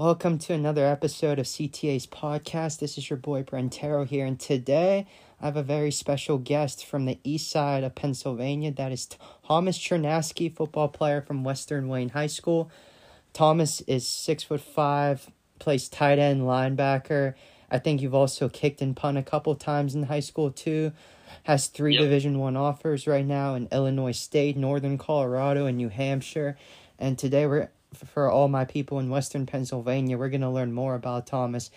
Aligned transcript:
Welcome 0.00 0.38
to 0.38 0.54
another 0.54 0.86
episode 0.86 1.38
of 1.38 1.44
CTA's 1.44 2.06
podcast. 2.06 2.78
This 2.78 2.96
is 2.96 3.10
your 3.10 3.18
boy 3.18 3.42
Brentero 3.42 4.06
here, 4.06 4.24
and 4.24 4.40
today 4.40 5.06
I 5.38 5.44
have 5.44 5.58
a 5.58 5.62
very 5.62 5.90
special 5.90 6.38
guest 6.38 6.86
from 6.86 7.04
the 7.04 7.18
east 7.22 7.50
side 7.50 7.84
of 7.84 7.94
Pennsylvania. 7.94 8.72
That 8.72 8.92
is 8.92 9.06
Thomas 9.46 9.76
Chernasky, 9.76 10.56
football 10.56 10.88
player 10.88 11.20
from 11.20 11.44
Western 11.44 11.86
Wayne 11.88 12.08
High 12.08 12.28
School. 12.28 12.70
Thomas 13.34 13.82
is 13.82 14.08
six 14.08 14.42
foot 14.42 14.62
five, 14.62 15.30
plays 15.58 15.86
tight 15.86 16.18
end, 16.18 16.44
linebacker. 16.44 17.34
I 17.70 17.78
think 17.78 18.00
you've 18.00 18.14
also 18.14 18.48
kicked 18.48 18.80
and 18.80 18.96
punt 18.96 19.18
a 19.18 19.22
couple 19.22 19.54
times 19.54 19.94
in 19.94 20.04
high 20.04 20.20
school 20.20 20.50
too. 20.50 20.92
Has 21.42 21.66
three 21.66 21.92
Yep. 21.92 22.02
Division 22.04 22.38
One 22.38 22.56
offers 22.56 23.06
right 23.06 23.26
now 23.26 23.54
in 23.54 23.68
Illinois 23.70 24.12
State, 24.18 24.56
Northern 24.56 24.96
Colorado, 24.96 25.66
and 25.66 25.76
New 25.76 25.90
Hampshire. 25.90 26.56
And 26.98 27.18
today 27.18 27.46
we're 27.46 27.68
for 27.94 28.30
all 28.30 28.48
my 28.48 28.64
people 28.64 28.98
in 28.98 29.10
Western 29.10 29.46
Pennsylvania, 29.46 30.18
we're 30.18 30.28
gonna 30.28 30.52
learn 30.52 30.72
more 30.72 30.94
about 30.94 31.26
Thomas 31.26 31.70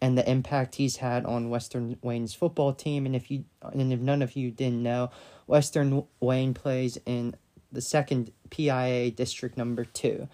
and 0.00 0.16
the 0.16 0.28
impact 0.28 0.76
he's 0.76 0.96
had 0.96 1.24
on 1.26 1.50
Western 1.50 1.98
Wayne's 2.02 2.34
football 2.34 2.72
team. 2.72 3.06
And 3.06 3.14
if 3.14 3.30
you 3.30 3.44
and 3.62 3.92
if 3.92 4.00
none 4.00 4.22
of 4.22 4.36
you 4.36 4.50
didn't 4.50 4.82
know, 4.82 5.10
Western 5.46 6.04
Wayne 6.20 6.54
plays 6.54 6.98
in 7.06 7.36
the 7.70 7.80
second 7.80 8.32
PIA 8.50 9.10
district 9.10 9.56
number 9.56 9.84
two. 9.84 10.28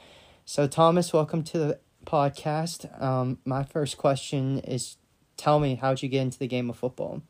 So 0.44 0.66
Thomas, 0.66 1.12
welcome 1.12 1.42
to 1.44 1.58
the 1.58 1.80
podcast. 2.04 3.02
Um, 3.02 3.38
my 3.44 3.64
first 3.64 3.98
question 3.98 4.60
is, 4.60 4.96
tell 5.36 5.58
me 5.58 5.74
how'd 5.74 6.02
you 6.02 6.08
get 6.08 6.22
into 6.22 6.38
the 6.38 6.46
game 6.46 6.70
of 6.70 6.76
football? 6.76 7.22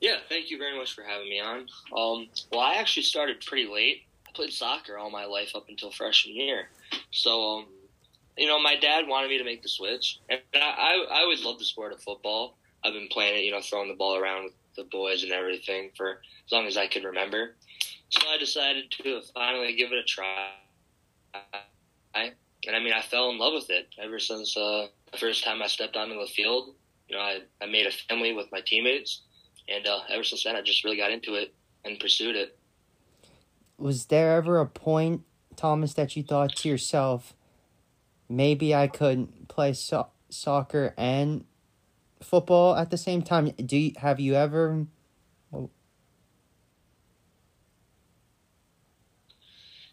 Yeah, 0.00 0.16
thank 0.28 0.50
you 0.50 0.58
very 0.58 0.76
much 0.76 0.94
for 0.94 1.04
having 1.04 1.28
me 1.28 1.40
on. 1.40 1.60
Um, 1.96 2.28
well, 2.50 2.60
I 2.60 2.74
actually 2.74 3.04
started 3.04 3.40
pretty 3.40 3.70
late. 3.72 4.02
I 4.32 4.36
played 4.36 4.52
soccer 4.52 4.96
all 4.98 5.10
my 5.10 5.26
life 5.26 5.52
up 5.54 5.68
until 5.68 5.90
freshman 5.90 6.34
year. 6.34 6.68
So, 7.10 7.58
um, 7.58 7.66
you 8.36 8.46
know, 8.46 8.58
my 8.58 8.76
dad 8.76 9.06
wanted 9.06 9.28
me 9.28 9.38
to 9.38 9.44
make 9.44 9.62
the 9.62 9.68
switch, 9.68 10.20
and 10.30 10.40
I, 10.54 10.58
I, 10.58 11.18
I 11.18 11.20
always 11.20 11.44
loved 11.44 11.60
the 11.60 11.64
sport 11.64 11.92
of 11.92 12.02
football. 12.02 12.56
I've 12.82 12.94
been 12.94 13.08
playing 13.08 13.38
it, 13.38 13.44
you 13.44 13.52
know, 13.52 13.60
throwing 13.60 13.88
the 13.88 13.94
ball 13.94 14.16
around 14.16 14.44
with 14.44 14.54
the 14.74 14.84
boys 14.84 15.22
and 15.22 15.32
everything 15.32 15.90
for 15.96 16.20
as 16.46 16.52
long 16.52 16.66
as 16.66 16.76
I 16.76 16.86
could 16.86 17.04
remember. 17.04 17.56
So 18.08 18.26
I 18.26 18.38
decided 18.38 18.90
to 19.02 19.20
finally 19.34 19.74
give 19.74 19.92
it 19.92 19.98
a 19.98 20.02
try. 20.02 20.48
And 22.14 22.76
I 22.76 22.78
mean, 22.78 22.92
I 22.92 23.02
fell 23.02 23.30
in 23.30 23.38
love 23.38 23.54
with 23.54 23.70
it 23.70 23.88
ever 24.00 24.18
since 24.18 24.56
uh, 24.56 24.86
the 25.10 25.18
first 25.18 25.44
time 25.44 25.62
I 25.62 25.66
stepped 25.66 25.96
onto 25.96 26.18
the 26.18 26.26
field. 26.26 26.74
You 27.08 27.16
know, 27.16 27.22
I, 27.22 27.40
I 27.60 27.66
made 27.66 27.86
a 27.86 27.90
family 27.90 28.32
with 28.32 28.46
my 28.52 28.60
teammates, 28.64 29.22
and 29.68 29.86
uh, 29.86 30.00
ever 30.08 30.24
since 30.24 30.44
then, 30.44 30.56
I 30.56 30.62
just 30.62 30.84
really 30.84 30.96
got 30.96 31.10
into 31.10 31.34
it 31.34 31.54
and 31.84 31.98
pursued 31.98 32.36
it. 32.36 32.56
Was 33.82 34.06
there 34.06 34.36
ever 34.36 34.60
a 34.60 34.66
point, 34.66 35.22
Thomas, 35.56 35.92
that 35.94 36.14
you 36.14 36.22
thought 36.22 36.54
to 36.56 36.68
yourself, 36.68 37.34
maybe 38.28 38.72
I 38.72 38.86
could 38.86 39.48
play 39.48 39.72
so- 39.72 40.10
soccer 40.30 40.94
and 40.96 41.44
football 42.22 42.76
at 42.76 42.90
the 42.90 42.96
same 42.96 43.22
time? 43.22 43.50
Do 43.50 43.76
you, 43.76 43.92
have 43.96 44.20
you 44.20 44.34
ever? 44.36 44.86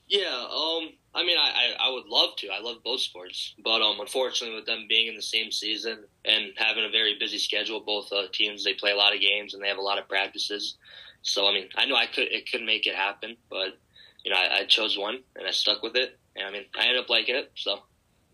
Yeah, 0.07 0.27
um, 0.27 0.89
I 1.15 1.23
mean, 1.23 1.37
I, 1.39 1.73
I, 1.79 1.87
I 1.87 1.91
would 1.91 2.05
love 2.05 2.35
to. 2.37 2.49
I 2.49 2.59
love 2.59 2.77
both 2.83 2.99
sports, 2.99 3.55
but 3.63 3.81
um, 3.81 3.99
unfortunately, 3.99 4.55
with 4.55 4.67
them 4.67 4.85
being 4.87 5.07
in 5.07 5.15
the 5.15 5.21
same 5.21 5.51
season 5.51 6.03
and 6.25 6.51
having 6.57 6.85
a 6.85 6.89
very 6.89 7.17
busy 7.19 7.39
schedule, 7.39 7.79
both 7.79 8.13
uh, 8.13 8.23
teams 8.31 8.63
they 8.63 8.75
play 8.75 8.91
a 8.91 8.95
lot 8.95 9.15
of 9.15 9.21
games 9.21 9.55
and 9.55 9.63
they 9.63 9.67
have 9.67 9.79
a 9.79 9.81
lot 9.81 9.97
of 9.97 10.07
practices. 10.07 10.77
So 11.21 11.47
I 11.47 11.53
mean, 11.53 11.69
I 11.75 11.85
know 11.85 11.95
I 11.95 12.05
could 12.05 12.27
it 12.31 12.49
could 12.49 12.61
make 12.61 12.87
it 12.87 12.95
happen, 12.95 13.37
but 13.49 13.77
you 14.23 14.31
know, 14.31 14.37
I, 14.37 14.59
I 14.59 14.65
chose 14.65 14.97
one 14.97 15.19
and 15.35 15.47
I 15.47 15.51
stuck 15.51 15.83
with 15.83 15.95
it, 15.95 16.17
and 16.35 16.45
I 16.45 16.51
mean, 16.51 16.65
I 16.77 16.85
ended 16.85 17.01
up 17.01 17.09
liking 17.09 17.35
it. 17.35 17.51
So 17.55 17.79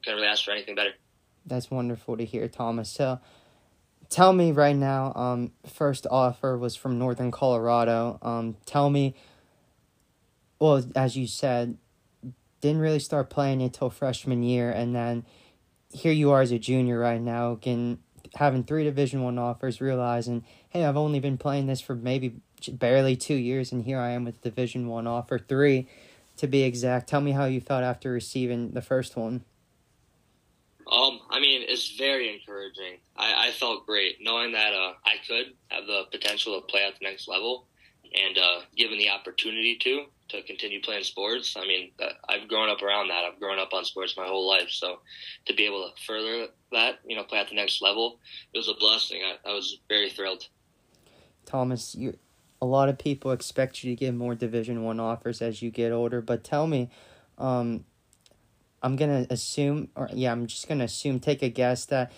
couldn't 0.04 0.18
really 0.18 0.28
ask 0.28 0.46
for 0.46 0.52
anything 0.52 0.76
better. 0.76 0.92
That's 1.46 1.70
wonderful 1.70 2.18
to 2.18 2.26
hear, 2.26 2.48
Thomas. 2.48 2.90
So, 2.90 3.20
tell 4.10 4.34
me 4.34 4.52
right 4.52 4.76
now. 4.76 5.14
Um, 5.14 5.52
first 5.66 6.08
offer 6.10 6.58
was 6.58 6.76
from 6.76 6.98
Northern 6.98 7.32
Colorado. 7.32 8.20
Um, 8.22 8.58
tell 8.66 8.90
me. 8.90 9.16
Well, 10.58 10.84
as 10.96 11.18
you 11.18 11.28
said, 11.28 11.78
didn't 12.62 12.80
really 12.80 13.00
start 13.00 13.30
playing 13.30 13.62
until 13.62 13.90
freshman 13.90 14.42
year, 14.42 14.72
and 14.72 14.96
then 14.96 15.26
here 15.92 16.14
you 16.14 16.32
are 16.32 16.42
as 16.42 16.52
a 16.52 16.60
junior 16.60 16.98
right 16.98 17.22
now, 17.22 17.56
getting 17.56 18.00
having 18.36 18.64
three 18.64 18.84
Division 18.84 19.22
One 19.22 19.38
offers, 19.38 19.82
realizing, 19.82 20.46
hey, 20.70 20.86
I've 20.86 20.98
only 20.98 21.20
been 21.20 21.38
playing 21.38 21.68
this 21.68 21.82
for 21.82 21.96
maybe 21.96 22.38
barely 22.80 23.16
two 23.16 23.36
years, 23.36 23.72
and 23.72 23.84
here 23.84 24.00
I 24.00 24.12
am 24.12 24.26
with 24.26 24.42
Division 24.42 24.88
One 24.88 25.08
offer 25.08 25.40
three, 25.40 25.88
to 26.38 26.48
be 26.48 26.64
exact. 26.64 27.08
Tell 27.08 27.22
me 27.22 27.32
how 27.32 27.46
you 27.46 27.62
felt 27.62 27.84
after 27.84 28.12
receiving 28.12 28.72
the 28.72 28.82
first 28.82 29.16
one. 29.16 29.44
Um, 30.92 31.20
I 31.32 31.40
mean, 31.40 31.64
it's 31.68 31.98
very 31.98 32.34
encouraging. 32.34 33.00
I, 33.18 33.48
I 33.48 33.52
felt 33.52 33.88
great 33.88 34.18
knowing 34.22 34.52
that 34.52 34.74
uh, 34.74 34.94
I 35.04 35.16
could 35.28 35.54
have 35.70 35.88
the 35.88 36.04
potential 36.12 36.60
to 36.60 36.68
play 36.68 36.84
at 36.84 37.00
the 37.00 37.06
next 37.06 37.28
level, 37.28 37.66
and 38.14 38.38
uh, 38.38 38.62
given 38.78 38.98
the 38.98 39.10
opportunity 39.10 39.78
to 39.78 40.06
to 40.28 40.42
continue 40.44 40.82
playing 40.82 41.04
sports. 41.04 41.56
I 41.56 41.68
mean, 41.68 41.92
uh, 42.02 42.10
I've 42.28 42.48
grown 42.48 42.70
up 42.70 42.82
around 42.82 43.10
that. 43.10 43.24
I've 43.24 43.40
grown 43.40 43.60
up 43.60 43.74
on 43.74 43.86
sports 43.86 44.16
my 44.18 44.26
whole 44.26 44.48
life, 44.48 44.70
so 44.70 45.00
to 45.46 45.54
be 45.54 45.66
able 45.66 45.88
to 45.90 46.04
further 46.04 46.48
that, 46.72 47.00
you 47.06 47.16
know, 47.16 47.24
play 47.24 47.40
at 47.40 47.50
the 47.50 47.56
next 47.56 47.82
level, 47.82 48.20
it 48.54 48.58
was 48.58 48.68
a 48.68 48.74
blessing. 48.74 49.22
I, 49.24 49.50
I 49.50 49.54
was 49.54 49.80
very 49.88 50.10
thrilled. 50.10 50.48
Thomas, 51.46 51.94
you 51.94 52.18
a 52.66 52.68
lot 52.68 52.90
of 52.90 52.98
people 52.98 53.32
expect 53.32 53.84
you 53.84 53.92
to 53.92 53.96
get 53.96 54.16
more 54.16 54.34
Division 54.34 54.84
One 54.84 55.00
offers 55.00 55.40
as 55.40 55.62
you 55.62 55.70
get 55.70 55.92
older, 55.92 56.20
but 56.20 56.44
tell 56.44 56.66
me, 56.66 56.90
um, 57.38 57.86
I'm 58.82 58.96
gonna 58.96 59.28
assume, 59.30 59.90
or 59.96 60.10
yeah, 60.12 60.32
I'm 60.32 60.48
just 60.48 60.68
gonna 60.68 60.86
assume, 60.86 61.20
take 61.20 61.44
a 61.44 61.50
guess 61.50 61.86
that 61.86 62.12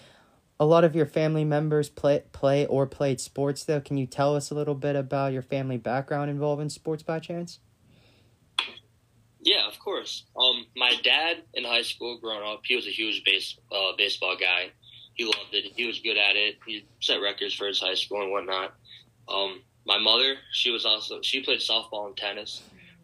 a 0.57 0.65
lot 0.65 0.85
of 0.85 0.95
your 0.95 1.05
family 1.05 1.43
members 1.43 1.89
play 1.89 2.23
play 2.31 2.65
or 2.65 2.87
played 2.87 3.19
sports. 3.19 3.65
Though, 3.65 3.81
can 3.81 3.97
you 3.97 4.07
tell 4.07 4.37
us 4.37 4.49
a 4.49 4.55
little 4.55 4.73
bit 4.73 4.95
about 4.95 5.33
your 5.33 5.41
family 5.41 5.77
background 5.77 6.31
involving 6.31 6.69
sports 6.69 7.03
by 7.03 7.19
chance? 7.19 7.59
Yeah, 9.41 9.67
of 9.67 9.77
course. 9.79 10.23
Um, 10.35 10.65
my 10.77 10.93
dad 11.03 11.43
in 11.53 11.65
high 11.65 11.83
school, 11.83 12.19
growing 12.19 12.47
up, 12.47 12.61
he 12.63 12.77
was 12.77 12.87
a 12.87 12.91
huge 12.91 13.25
base 13.25 13.57
uh, 13.69 13.91
baseball 13.97 14.37
guy. 14.39 14.71
He 15.13 15.25
loved 15.25 15.53
it. 15.53 15.73
He 15.75 15.85
was 15.85 15.99
good 15.99 16.17
at 16.17 16.37
it. 16.37 16.55
He 16.65 16.85
set 17.01 17.17
records 17.17 17.53
for 17.53 17.67
his 17.67 17.81
high 17.81 17.95
school 17.95 18.21
and 18.21 18.31
whatnot. 18.31 18.75
Um, 19.27 19.61
my 19.87 19.97
mother, 19.97 20.35
she 20.51 20.69
was 20.69 20.85
also 20.85 21.21
she 21.21 21.41
played 21.41 21.59
softball 21.59 22.07
and 22.07 22.17
tennis. 22.17 22.61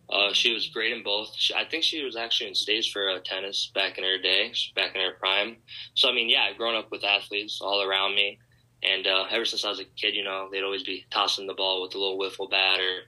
Uh, 0.10 0.34
she 0.34 0.54
was 0.54 0.68
great 0.68 0.92
in 0.92 1.02
both. 1.02 1.34
She, 1.36 1.56
I 1.56 1.64
think 1.66 1.84
she 1.84 2.04
was 2.04 2.16
actually 2.16 2.50
in 2.50 2.56
states 2.56 2.88
for 2.88 3.10
uh, 3.10 3.20
tennis 3.24 3.72
back 3.74 3.98
in 3.98 4.04
her 4.04 4.18
day, 4.18 4.52
back 4.76 4.94
in 4.94 5.02
her 5.02 5.14
prime. 5.20 5.58
So 5.96 6.10
I 6.10 6.14
mean, 6.14 6.30
yeah, 6.30 6.46
I've 6.50 6.58
grown 6.58 6.76
up 6.76 6.92
with 6.92 7.04
athletes 7.04 7.60
all 7.62 7.82
around 7.82 8.14
me, 8.14 8.38
and 8.84 9.08
uh, 9.08 9.26
ever 9.32 9.46
since 9.46 9.66
I 9.66 9.70
was 9.70 9.80
a 9.80 9.86
kid, 9.86 10.14
you 10.14 10.24
know, 10.24 10.50
they'd 10.52 10.64
always 10.64 10.84
be 10.84 11.06
tossing 11.10 11.48
the 11.48 11.54
ball 11.54 11.82
with 11.82 11.96
a 11.96 11.98
little 11.98 12.20
wiffle 12.20 12.50
bat 12.50 12.80
or 12.80 13.04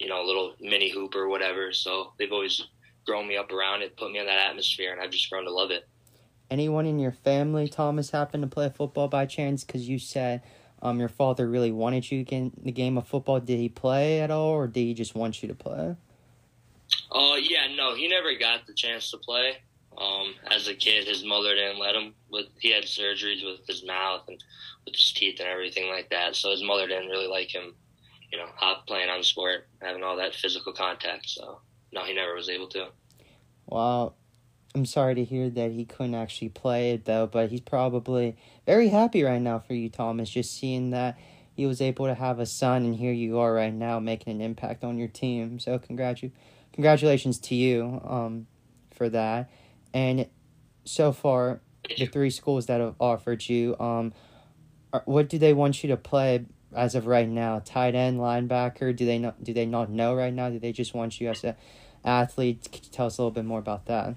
you 0.00 0.08
know, 0.08 0.22
a 0.22 0.26
little 0.26 0.54
mini 0.60 0.90
hoop 0.90 1.14
or 1.14 1.28
whatever. 1.28 1.72
So 1.72 2.12
they've 2.18 2.32
always 2.32 2.66
grown 3.06 3.28
me 3.28 3.36
up 3.36 3.52
around 3.52 3.82
it, 3.82 3.96
put 3.96 4.10
me 4.10 4.18
in 4.18 4.26
that 4.26 4.48
atmosphere, 4.48 4.92
and 4.92 5.00
I've 5.00 5.10
just 5.10 5.30
grown 5.30 5.44
to 5.44 5.52
love 5.52 5.70
it. 5.70 5.86
Anyone 6.50 6.86
in 6.86 6.98
your 6.98 7.12
family, 7.12 7.68
Thomas, 7.68 8.10
happen 8.10 8.40
to 8.40 8.46
play 8.46 8.70
football 8.70 9.06
by 9.06 9.26
chance? 9.26 9.62
Because 9.62 9.88
you 9.88 9.98
said 9.98 10.42
um, 10.82 10.98
your 10.98 11.08
father 11.08 11.48
really 11.48 11.72
wanted 11.72 12.10
you 12.10 12.18
to 12.18 12.24
get 12.24 12.36
in 12.36 12.52
the 12.62 12.72
game 12.72 12.96
of 12.96 13.06
football. 13.06 13.40
Did 13.40 13.58
he 13.58 13.68
play 13.68 14.20
at 14.20 14.30
all, 14.30 14.50
or 14.50 14.66
did 14.66 14.80
he 14.80 14.94
just 14.94 15.14
want 15.14 15.42
you 15.42 15.48
to 15.48 15.54
play? 15.54 15.96
Oh 17.12 17.32
uh, 17.32 17.36
yeah, 17.36 17.66
no, 17.76 17.94
he 17.94 18.08
never 18.08 18.34
got 18.38 18.66
the 18.66 18.74
chance 18.74 19.10
to 19.10 19.18
play. 19.18 19.56
Um, 19.98 20.34
as 20.50 20.68
a 20.68 20.74
kid, 20.74 21.06
his 21.06 21.24
mother 21.24 21.54
didn't 21.54 21.78
let 21.78 21.94
him. 21.94 22.14
But 22.30 22.46
he 22.58 22.72
had 22.72 22.84
surgeries 22.84 23.44
with 23.44 23.66
his 23.66 23.84
mouth 23.84 24.22
and 24.28 24.42
with 24.84 24.94
his 24.94 25.12
teeth 25.12 25.40
and 25.40 25.48
everything 25.48 25.90
like 25.90 26.08
that. 26.10 26.36
So 26.36 26.50
his 26.50 26.62
mother 26.62 26.86
didn't 26.86 27.08
really 27.08 27.26
like 27.26 27.54
him, 27.54 27.74
you 28.32 28.38
know, 28.38 28.46
hop 28.54 28.86
playing 28.86 29.10
on 29.10 29.22
sport, 29.22 29.68
having 29.82 30.02
all 30.02 30.16
that 30.16 30.34
physical 30.34 30.72
contact. 30.72 31.28
So 31.28 31.60
no, 31.92 32.04
he 32.04 32.14
never 32.14 32.34
was 32.34 32.48
able 32.48 32.68
to. 32.68 32.88
Well, 33.66 34.16
I'm 34.74 34.86
sorry 34.86 35.16
to 35.16 35.24
hear 35.24 35.50
that 35.50 35.72
he 35.72 35.84
couldn't 35.84 36.14
actually 36.14 36.50
play 36.50 36.92
it 36.92 37.04
though, 37.04 37.26
but 37.26 37.50
he's 37.50 37.60
probably 37.60 38.36
very 38.66 38.88
happy 38.88 39.22
right 39.24 39.42
now 39.42 39.58
for 39.58 39.74
you, 39.74 39.88
Thomas, 39.88 40.30
just 40.30 40.56
seeing 40.56 40.90
that 40.90 41.18
he 41.54 41.66
was 41.66 41.80
able 41.80 42.06
to 42.06 42.14
have 42.14 42.38
a 42.38 42.46
son 42.46 42.84
and 42.84 42.94
here 42.96 43.12
you 43.12 43.38
are 43.38 43.52
right 43.52 43.74
now 43.74 43.98
making 43.98 44.32
an 44.32 44.40
impact 44.40 44.84
on 44.84 44.96
your 44.96 45.08
team. 45.08 45.58
So 45.58 45.78
congratu- 45.78 46.30
congratulations 46.72 47.38
to 47.40 47.54
you 47.54 48.00
um, 48.04 48.46
for 48.94 49.08
that. 49.08 49.50
And 49.92 50.26
so 50.84 51.12
far, 51.12 51.60
the 51.98 52.06
three 52.06 52.30
schools 52.30 52.66
that 52.66 52.80
have 52.80 52.94
offered 53.00 53.48
you, 53.48 53.76
um, 53.80 54.12
are, 54.92 55.02
what 55.04 55.28
do 55.28 55.38
they 55.38 55.52
want 55.52 55.82
you 55.82 55.88
to 55.88 55.96
play 55.96 56.46
as 56.74 56.94
of 56.94 57.06
right 57.06 57.28
now? 57.28 57.60
Tight 57.64 57.94
end, 57.94 58.20
linebacker? 58.20 58.94
Do 58.94 59.04
they 59.04 59.18
not? 59.18 59.42
Do 59.42 59.52
they 59.52 59.66
not 59.66 59.90
know 59.90 60.14
right 60.14 60.32
now? 60.32 60.50
Do 60.50 60.58
they 60.58 60.72
just 60.72 60.94
want 60.94 61.20
you 61.20 61.28
as 61.28 61.44
a 61.44 61.56
athlete? 62.04 62.68
Could 62.72 62.84
you 62.86 62.90
tell 62.92 63.06
us 63.06 63.18
a 63.18 63.22
little 63.22 63.32
bit 63.32 63.44
more 63.44 63.58
about 63.58 63.86
that? 63.86 64.14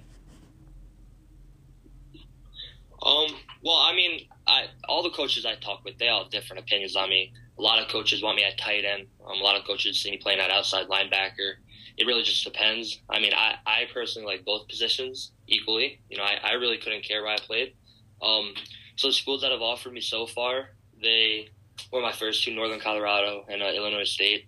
Um. 3.02 3.26
Well, 3.64 3.76
I 3.76 3.94
mean, 3.94 4.28
I 4.46 4.66
all 4.88 5.02
the 5.02 5.10
coaches 5.10 5.46
I 5.46 5.54
talk 5.54 5.84
with, 5.84 5.98
they 5.98 6.08
all 6.08 6.24
have 6.24 6.32
different 6.32 6.62
opinions 6.62 6.96
on 6.96 7.08
me. 7.08 7.32
A 7.58 7.62
lot 7.62 7.80
of 7.80 7.88
coaches 7.88 8.22
want 8.22 8.36
me 8.36 8.44
at 8.44 8.58
tight 8.58 8.84
end. 8.84 9.06
Um, 9.26 9.40
a 9.40 9.44
lot 9.44 9.56
of 9.56 9.64
coaches 9.64 10.02
see 10.02 10.10
me 10.10 10.18
playing 10.18 10.40
at 10.40 10.50
outside 10.50 10.88
linebacker, 10.88 11.54
it 11.96 12.06
really 12.06 12.22
just 12.22 12.44
depends. 12.44 13.00
I 13.08 13.20
mean, 13.20 13.32
I, 13.34 13.54
I 13.66 13.84
personally 13.92 14.26
like 14.26 14.44
both 14.44 14.68
positions 14.68 15.32
equally. 15.46 16.00
You 16.10 16.18
know, 16.18 16.24
I, 16.24 16.38
I 16.42 16.52
really 16.52 16.78
couldn't 16.78 17.04
care 17.04 17.22
where 17.22 17.32
I 17.32 17.38
played. 17.38 17.74
Um, 18.20 18.54
so 18.96 19.08
the 19.08 19.12
schools 19.12 19.42
that 19.42 19.52
have 19.52 19.60
offered 19.60 19.92
me 19.92 20.00
so 20.00 20.26
far, 20.26 20.70
they 21.00 21.48
were 21.92 22.00
my 22.00 22.12
first 22.12 22.42
two, 22.42 22.54
Northern 22.54 22.80
Colorado 22.80 23.44
and 23.48 23.62
uh, 23.62 23.66
Illinois 23.66 24.04
State. 24.04 24.46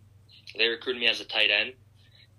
They 0.56 0.66
recruited 0.66 1.00
me 1.00 1.08
as 1.08 1.20
a 1.20 1.24
tight 1.24 1.50
end, 1.50 1.74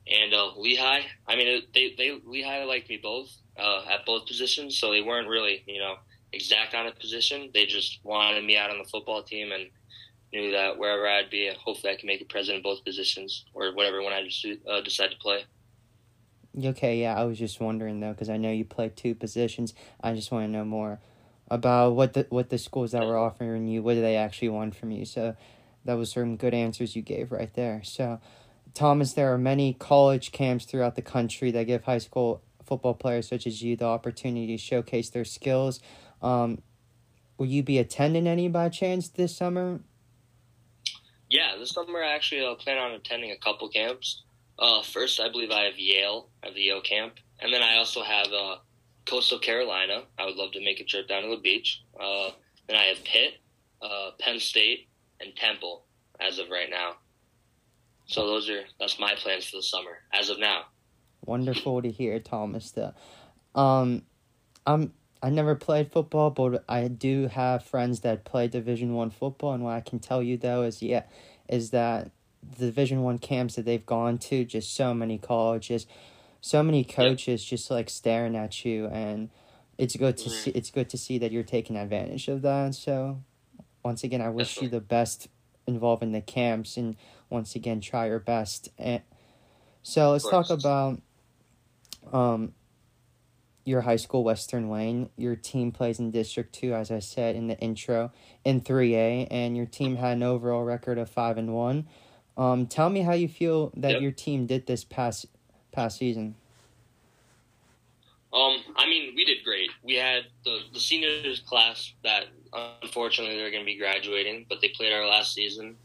and 0.07 0.33
uh, 0.33 0.53
Lehigh. 0.57 1.01
I 1.27 1.35
mean, 1.35 1.63
they 1.73 1.93
they 1.97 2.19
Lehigh 2.25 2.63
liked 2.63 2.89
me 2.89 2.99
both 3.01 3.29
uh, 3.57 3.83
at 3.91 4.05
both 4.05 4.25
positions, 4.25 4.79
so 4.79 4.91
they 4.91 5.01
weren't 5.01 5.27
really 5.27 5.63
you 5.67 5.79
know 5.79 5.95
exact 6.33 6.73
on 6.73 6.87
a 6.87 6.91
position. 6.91 7.49
They 7.53 7.65
just 7.65 7.99
wanted 8.03 8.43
me 8.43 8.57
out 8.57 8.69
on 8.69 8.77
the 8.77 8.83
football 8.83 9.23
team 9.23 9.51
and 9.51 9.67
knew 10.33 10.51
that 10.51 10.77
wherever 10.77 11.07
I'd 11.07 11.29
be, 11.29 11.51
hopefully 11.63 11.93
I 11.93 11.95
can 11.95 12.07
make 12.07 12.21
it 12.21 12.29
president 12.29 12.57
in 12.57 12.63
both 12.63 12.83
positions 12.83 13.45
or 13.53 13.73
whatever 13.73 14.03
when 14.03 14.13
I 14.13 14.29
uh, 14.69 14.81
decide 14.81 15.11
to 15.11 15.17
play. 15.17 15.45
Okay, 16.61 16.99
yeah, 16.99 17.15
I 17.15 17.23
was 17.23 17.37
just 17.37 17.59
wondering 17.59 17.99
though 17.99 18.11
because 18.11 18.29
I 18.29 18.37
know 18.37 18.51
you 18.51 18.65
play 18.65 18.89
two 18.89 19.13
positions. 19.13 19.73
I 20.01 20.13
just 20.13 20.31
want 20.31 20.45
to 20.45 20.51
know 20.51 20.65
more 20.65 20.99
about 21.49 21.91
what 21.95 22.13
the 22.13 22.25
what 22.29 22.49
the 22.49 22.57
schools 22.57 22.91
that 22.91 23.05
were 23.05 23.17
offering 23.17 23.67
you, 23.67 23.83
what 23.83 23.93
do 23.93 24.01
they 24.01 24.15
actually 24.15 24.49
want 24.49 24.75
from 24.75 24.91
you. 24.91 25.05
So 25.05 25.35
that 25.85 25.93
was 25.93 26.11
some 26.11 26.35
good 26.35 26.53
answers 26.53 26.95
you 26.95 27.01
gave 27.01 27.31
right 27.31 27.53
there. 27.53 27.81
So 27.83 28.19
Thomas, 28.73 29.13
there 29.13 29.31
are 29.33 29.37
many 29.37 29.73
college 29.73 30.31
camps 30.31 30.65
throughout 30.65 30.95
the 30.95 31.01
country 31.01 31.51
that 31.51 31.65
give 31.65 31.83
high 31.83 31.97
school 31.99 32.41
football 32.65 32.93
players 32.93 33.27
such 33.27 33.47
as 33.47 33.61
you 33.61 33.75
the 33.75 33.85
opportunity 33.85 34.47
to 34.47 34.57
showcase 34.57 35.09
their 35.09 35.25
skills. 35.25 35.79
Um, 36.21 36.61
will 37.37 37.47
you 37.47 37.63
be 37.63 37.77
attending 37.77 38.27
any 38.27 38.47
by 38.47 38.69
chance 38.69 39.09
this 39.09 39.35
summer? 39.35 39.81
Yeah, 41.29 41.55
this 41.59 41.71
summer 41.71 42.01
I 42.01 42.13
actually 42.15 42.45
uh, 42.45 42.55
plan 42.55 42.77
on 42.77 42.91
attending 42.93 43.31
a 43.31 43.37
couple 43.37 43.67
camps. 43.69 44.23
Uh, 44.59 44.81
first, 44.81 45.19
I 45.19 45.29
believe 45.29 45.51
I 45.51 45.63
have 45.63 45.77
Yale, 45.77 46.29
I 46.41 46.47
have 46.47 46.55
the 46.55 46.61
Yale 46.61 46.81
camp, 46.81 47.15
and 47.39 47.53
then 47.53 47.61
I 47.61 47.77
also 47.77 48.01
have 48.01 48.27
uh, 48.27 48.55
Coastal 49.05 49.39
Carolina. 49.39 50.03
I 50.17 50.25
would 50.25 50.35
love 50.35 50.51
to 50.53 50.63
make 50.63 50.79
a 50.79 50.83
trip 50.83 51.07
down 51.07 51.23
to 51.23 51.29
the 51.29 51.37
beach. 51.41 51.83
Uh, 51.99 52.31
then 52.67 52.77
I 52.77 52.83
have 52.85 53.03
Pitt, 53.03 53.33
uh, 53.81 54.11
Penn 54.19 54.39
State, 54.39 54.87
and 55.19 55.35
Temple 55.35 55.83
as 56.19 56.39
of 56.39 56.49
right 56.49 56.69
now. 56.69 56.93
So 58.07 58.25
those 58.25 58.49
are 58.49 58.63
that's 58.79 58.99
my 58.99 59.13
plans 59.15 59.45
for 59.45 59.57
the 59.57 59.63
summer 59.63 59.99
as 60.13 60.29
of 60.29 60.39
now. 60.39 60.63
Wonderful 61.25 61.81
to 61.81 61.91
hear, 61.91 62.19
Thomas. 62.19 62.71
The, 62.71 62.93
um, 63.53 64.03
I'm 64.65 64.93
I 65.21 65.29
never 65.29 65.55
played 65.55 65.91
football, 65.91 66.29
but 66.29 66.63
I 66.69 66.87
do 66.87 67.27
have 67.27 67.63
friends 67.63 68.01
that 68.01 68.25
play 68.25 68.47
Division 68.47 68.93
One 68.93 69.09
football, 69.09 69.53
and 69.53 69.63
what 69.63 69.71
I 69.71 69.81
can 69.81 69.99
tell 69.99 70.21
you 70.21 70.37
though 70.37 70.63
is 70.63 70.81
yeah, 70.81 71.03
is 71.47 71.71
that 71.71 72.11
the 72.57 72.67
Division 72.67 73.03
One 73.03 73.17
camps 73.17 73.55
that 73.55 73.65
they've 73.65 73.85
gone 73.85 74.17
to, 74.19 74.45
just 74.45 74.75
so 74.75 74.93
many 74.93 75.17
colleges, 75.17 75.87
so 76.41 76.61
many 76.61 76.83
coaches, 76.83 77.43
yep. 77.43 77.49
just 77.49 77.71
like 77.71 77.89
staring 77.89 78.35
at 78.35 78.63
you, 78.63 78.87
and 78.87 79.29
it's 79.77 79.95
good 79.95 80.17
to 80.17 80.29
mm-hmm. 80.29 80.43
see. 80.43 80.51
It's 80.51 80.71
good 80.71 80.89
to 80.89 80.97
see 80.97 81.17
that 81.17 81.31
you're 81.31 81.43
taking 81.43 81.77
advantage 81.77 82.27
of 82.27 82.41
that. 82.43 82.75
So, 82.75 83.21
once 83.83 84.03
again, 84.03 84.21
I 84.21 84.29
wish 84.29 84.61
you 84.61 84.69
the 84.69 84.81
best 84.81 85.27
involved 85.65 86.03
in 86.03 86.11
the 86.11 86.21
camps, 86.21 86.77
and 86.77 86.95
once 87.29 87.55
again, 87.55 87.81
try 87.81 88.07
your 88.07 88.19
best. 88.19 88.69
And 88.77 89.01
so 89.83 90.11
let's 90.11 90.29
talk 90.29 90.49
about 90.49 91.01
um 92.13 92.53
your 93.67 93.81
high 93.81 93.97
school 93.97 94.23
Western 94.23 94.69
Wayne. 94.69 95.09
Your 95.17 95.35
team 95.35 95.73
plays 95.73 95.99
in 95.99 96.09
District 96.09 96.53
2 96.53 96.73
as 96.73 96.89
I 96.89 96.99
said 96.99 97.35
in 97.35 97.47
the 97.47 97.59
intro 97.59 98.13
in 98.45 98.61
3A 98.61 99.27
and 99.29 99.57
your 99.57 99.65
team 99.65 99.97
had 99.97 100.15
an 100.15 100.23
overall 100.23 100.63
record 100.63 100.97
of 100.97 101.09
5 101.09 101.37
and 101.37 101.53
1. 101.53 101.87
Um 102.37 102.65
tell 102.67 102.89
me 102.89 103.01
how 103.01 103.11
you 103.11 103.27
feel 103.27 103.73
that 103.75 103.91
yep. 103.91 104.01
your 104.01 104.11
team 104.11 104.45
did 104.45 104.67
this 104.67 104.85
past 104.85 105.25
past 105.73 105.97
season. 105.97 106.35
Um 108.33 108.63
I 108.77 108.87
mean, 108.87 109.13
we 109.17 109.25
did 109.25 109.43
great. 109.43 109.69
We 109.83 109.95
had 109.95 110.27
the 110.45 110.59
the 110.73 110.79
seniors 110.79 111.41
class 111.41 111.91
that 112.03 112.27
unfortunately 112.81 113.35
they're 113.35 113.51
going 113.51 113.63
to 113.63 113.65
be 113.65 113.77
graduating, 113.77 114.45
but 114.47 114.61
they 114.61 114.69
played 114.69 114.93
our 114.93 115.05
last 115.05 115.33
season 115.33 115.75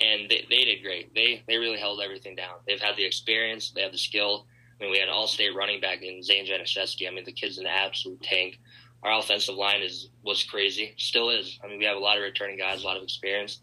and 0.00 0.28
they, 0.28 0.46
they 0.50 0.64
did 0.64 0.82
great. 0.82 1.14
They 1.14 1.44
they 1.46 1.58
really 1.58 1.78
held 1.78 2.00
everything 2.00 2.34
down. 2.34 2.56
They've 2.66 2.80
had 2.80 2.96
the 2.96 3.04
experience, 3.04 3.70
they 3.70 3.82
have 3.82 3.92
the 3.92 3.98
skill 3.98 4.46
I 4.80 4.84
mean, 4.84 4.92
we 4.92 4.98
had 4.98 5.08
all-state 5.08 5.54
running 5.54 5.80
back 5.80 6.02
in 6.02 6.22
Zane 6.22 6.46
Januszewski. 6.46 7.06
I 7.06 7.10
mean, 7.14 7.24
the 7.24 7.32
kid's 7.32 7.58
an 7.58 7.66
absolute 7.66 8.22
tank. 8.22 8.58
Our 9.02 9.18
offensive 9.18 9.54
line 9.54 9.82
is 9.82 10.08
was 10.22 10.42
crazy, 10.44 10.94
still 10.98 11.30
is. 11.30 11.58
I 11.62 11.68
mean, 11.68 11.78
we 11.78 11.84
have 11.84 11.96
a 11.96 12.00
lot 12.00 12.16
of 12.16 12.22
returning 12.22 12.58
guys, 12.58 12.82
a 12.82 12.86
lot 12.86 12.96
of 12.96 13.02
experience. 13.02 13.60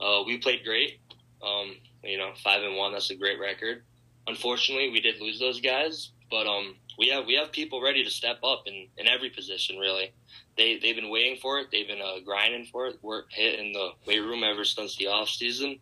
Uh, 0.00 0.22
we 0.26 0.38
played 0.38 0.64
great. 0.64 1.00
Um, 1.42 1.76
you 2.02 2.18
know, 2.18 2.32
five 2.42 2.62
and 2.62 2.76
one. 2.76 2.92
That's 2.92 3.10
a 3.10 3.16
great 3.16 3.38
record. 3.38 3.82
Unfortunately, 4.26 4.90
we 4.90 5.00
did 5.00 5.20
lose 5.20 5.38
those 5.38 5.60
guys, 5.60 6.12
but 6.30 6.46
um, 6.46 6.74
we 6.98 7.08
have 7.08 7.26
we 7.26 7.34
have 7.34 7.52
people 7.52 7.82
ready 7.82 8.02
to 8.02 8.10
step 8.10 8.38
up 8.42 8.62
in, 8.66 8.88
in 8.96 9.08
every 9.08 9.30
position. 9.30 9.78
Really, 9.78 10.12
they 10.56 10.78
they've 10.78 10.96
been 10.96 11.10
waiting 11.10 11.38
for 11.40 11.58
it. 11.58 11.68
They've 11.70 11.86
been 11.86 12.02
uh, 12.02 12.20
grinding 12.24 12.66
for 12.66 12.86
it. 12.86 12.98
We're 13.02 13.24
hit 13.30 13.58
in 13.58 13.72
the 13.72 13.90
weight 14.06 14.20
room 14.20 14.42
ever 14.42 14.64
since 14.64 14.96
the 14.96 15.08
off 15.08 15.28
season 15.28 15.80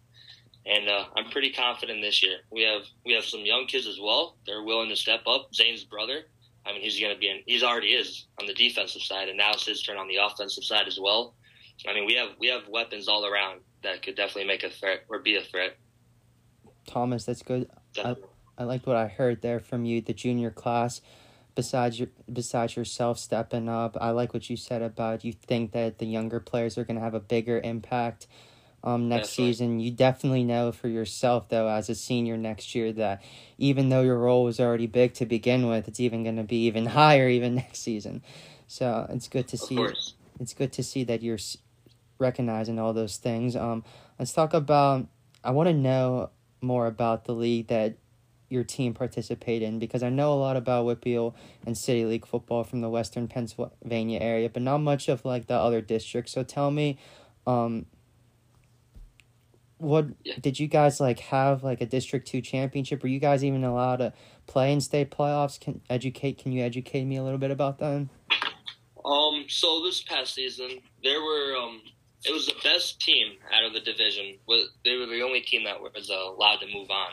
and 0.67 0.89
uh, 0.89 1.05
I'm 1.17 1.31
pretty 1.31 1.53
confident 1.53 2.03
this 2.03 2.23
year. 2.23 2.39
We 2.51 2.63
have 2.63 2.83
we 3.05 3.13
have 3.13 3.25
some 3.25 3.41
young 3.41 3.67
kids 3.67 3.87
as 3.87 3.99
well. 4.01 4.37
They're 4.47 4.65
willing 4.65 4.89
to 4.89 4.97
step 4.97 5.23
up. 5.27 5.55
Zane's 5.55 5.85
brother, 5.85 6.25
I 6.67 6.73
mean, 6.73 6.83
he's 6.83 6.99
going 6.99 7.15
to 7.15 7.19
be 7.19 7.29
in. 7.29 7.41
He's 7.47 7.63
already 7.63 7.89
is 7.89 8.27
on 8.41 8.47
the 8.47 8.55
defensive 8.55 9.03
side, 9.03 9.29
and 9.29 9.39
now 9.39 9.53
it's 9.53 9.67
his 9.67 9.83
turn 9.83 9.97
on 9.97 10.09
the 10.09 10.17
offensive 10.17 10.65
side 10.65 10.89
as 10.89 10.99
well. 11.01 11.35
I 11.87 11.95
mean, 11.95 12.07
we 12.07 12.15
have 12.15 12.31
we 12.41 12.49
have 12.49 12.69
weapons 12.69 13.09
all 13.09 13.25
around 13.25 13.61
that 13.83 14.03
could 14.03 14.17
definitely 14.17 14.47
make 14.47 14.65
a 14.65 14.71
threat 14.71 15.05
or 15.09 15.21
be 15.21 15.37
a 15.37 15.43
threat. 15.43 15.77
Thomas, 16.87 17.25
that's 17.25 17.43
good. 17.43 17.71
I, 18.03 18.17
I 18.59 18.65
liked 18.65 18.87
what 18.87 18.97
I 18.97 19.07
heard 19.07 19.43
there 19.43 19.61
from 19.61 19.85
you, 19.85 20.01
the 20.01 20.13
junior 20.13 20.51
class. 20.51 21.01
Besides 21.55 21.99
your, 21.99 22.09
besides 22.31 22.77
yourself 22.77 23.19
stepping 23.19 23.69
up, 23.69 23.97
I 23.99 24.11
like 24.11 24.35
what 24.35 24.51
you 24.51 24.57
said 24.57 24.83
about 24.83 25.25
you 25.25 25.33
think 25.33 25.73
that 25.73 25.99
the 25.99 26.07
younger 26.07 26.39
players 26.39 26.77
are 26.77 26.85
going 26.85 26.97
to 26.97 27.03
have 27.03 27.15
a 27.15 27.21
bigger 27.21 27.61
impact 27.61 28.27
um, 28.85 29.09
next 29.09 29.31
definitely. 29.31 29.53
season. 29.53 29.81
You 29.81 29.91
definitely 29.91 30.45
know 30.45 30.73
for 30.73 30.89
yourself, 30.89 31.49
though, 31.49 31.69
as 31.69 31.89
a 31.89 31.95
senior 31.95 32.37
next 32.37 32.75
year, 32.75 32.93
that 32.93 33.23
even 33.59 33.89
though 33.89 34.03
your 34.03 34.19
role 34.19 34.45
was 34.45 34.61
already 34.61 34.87
big 34.87 35.15
to 35.15 35.27
begin 35.27 35.69
with, 35.69 35.89
it's 35.89 36.01
even 36.01 36.23
going 36.23 36.37
to 36.37 36.45
be 36.45 36.67
even 36.67 36.87
higher 37.01 37.29
even 37.29 37.55
next 37.55 37.81
season. 37.81 38.23
So 38.67 39.07
it's 39.11 39.29
good 39.29 39.49
to 39.49 39.57
of 39.57 39.61
see. 39.61 39.77
Course. 39.77 40.15
It's 40.39 40.55
good 40.55 40.73
to 40.75 40.83
see 40.83 41.05
that 41.05 41.23
you're 41.23 41.39
recognizing 42.19 42.79
all 42.79 42.93
those 42.93 43.17
things. 43.17 43.57
Um, 43.57 43.85
let's 44.19 44.33
talk 44.33 44.55
about. 44.55 45.07
I 45.43 45.51
want 45.51 45.69
to 45.69 45.75
know 45.75 46.31
more 46.61 46.87
about 46.87 47.25
the 47.25 47.33
league 47.33 47.69
that 47.69 47.97
your 48.49 48.65
team 48.65 48.95
participate 48.95 49.63
in 49.63 49.79
because 49.79 50.03
I 50.03 50.09
know 50.09 50.33
a 50.33 50.35
lot 50.35 50.57
about 50.57 50.87
WPIAL 50.87 51.35
and 51.65 51.77
City 51.77 52.05
League 52.05 52.27
football 52.27 52.65
from 52.65 52.81
the 52.81 52.89
Western 52.89 53.29
Pennsylvania 53.29 54.21
area, 54.21 54.49
but 54.49 54.63
not 54.63 54.79
much 54.79 55.09
of 55.09 55.25
like 55.25 55.47
the 55.47 55.55
other 55.55 55.81
districts. 55.81 56.33
So 56.33 56.43
tell 56.45 56.71
me, 56.71 56.99
um, 57.47 57.87
what 59.79 60.07
did 60.41 60.59
you 60.59 60.67
guys 60.67 61.01
like 61.01 61.19
have 61.21 61.63
like 61.63 61.81
a 61.81 61.87
district 61.87 62.29
2 62.29 62.41
championship? 62.41 63.03
Were 63.03 63.09
you 63.09 63.21
guys 63.21 63.45
even 63.45 63.65
allowed 63.65 63.97
to 63.97 64.13
play 64.47 64.73
in 64.73 64.81
state 64.81 65.11
playoffs? 65.11 65.61
Can 65.61 65.81
educate 65.91 66.39
can 66.39 66.53
you 66.53 66.63
educate 66.63 67.05
me 67.05 67.17
a 67.17 67.23
little 67.23 67.39
bit 67.39 67.51
about 67.51 67.79
that 67.79 68.09
um 69.07 69.45
so 69.49 69.83
this 69.85 70.03
past 70.03 70.35
season 70.35 70.81
there 71.03 71.21
were 71.21 71.57
um 71.57 71.81
it 72.25 72.33
was 72.33 72.47
the 72.47 72.55
best 72.65 73.01
team 73.01 73.35
out 73.55 73.65
of 73.65 73.73
the 73.73 73.81
division 73.81 74.37
they 74.85 74.97
were 74.97 75.07
the 75.07 75.23
only 75.23 75.41
team 75.41 75.65
that 75.65 75.81
was 75.81 76.11
uh, 76.11 76.15
allowed 76.15 76.57
to 76.57 76.67
move 76.75 76.91
on. 76.91 77.13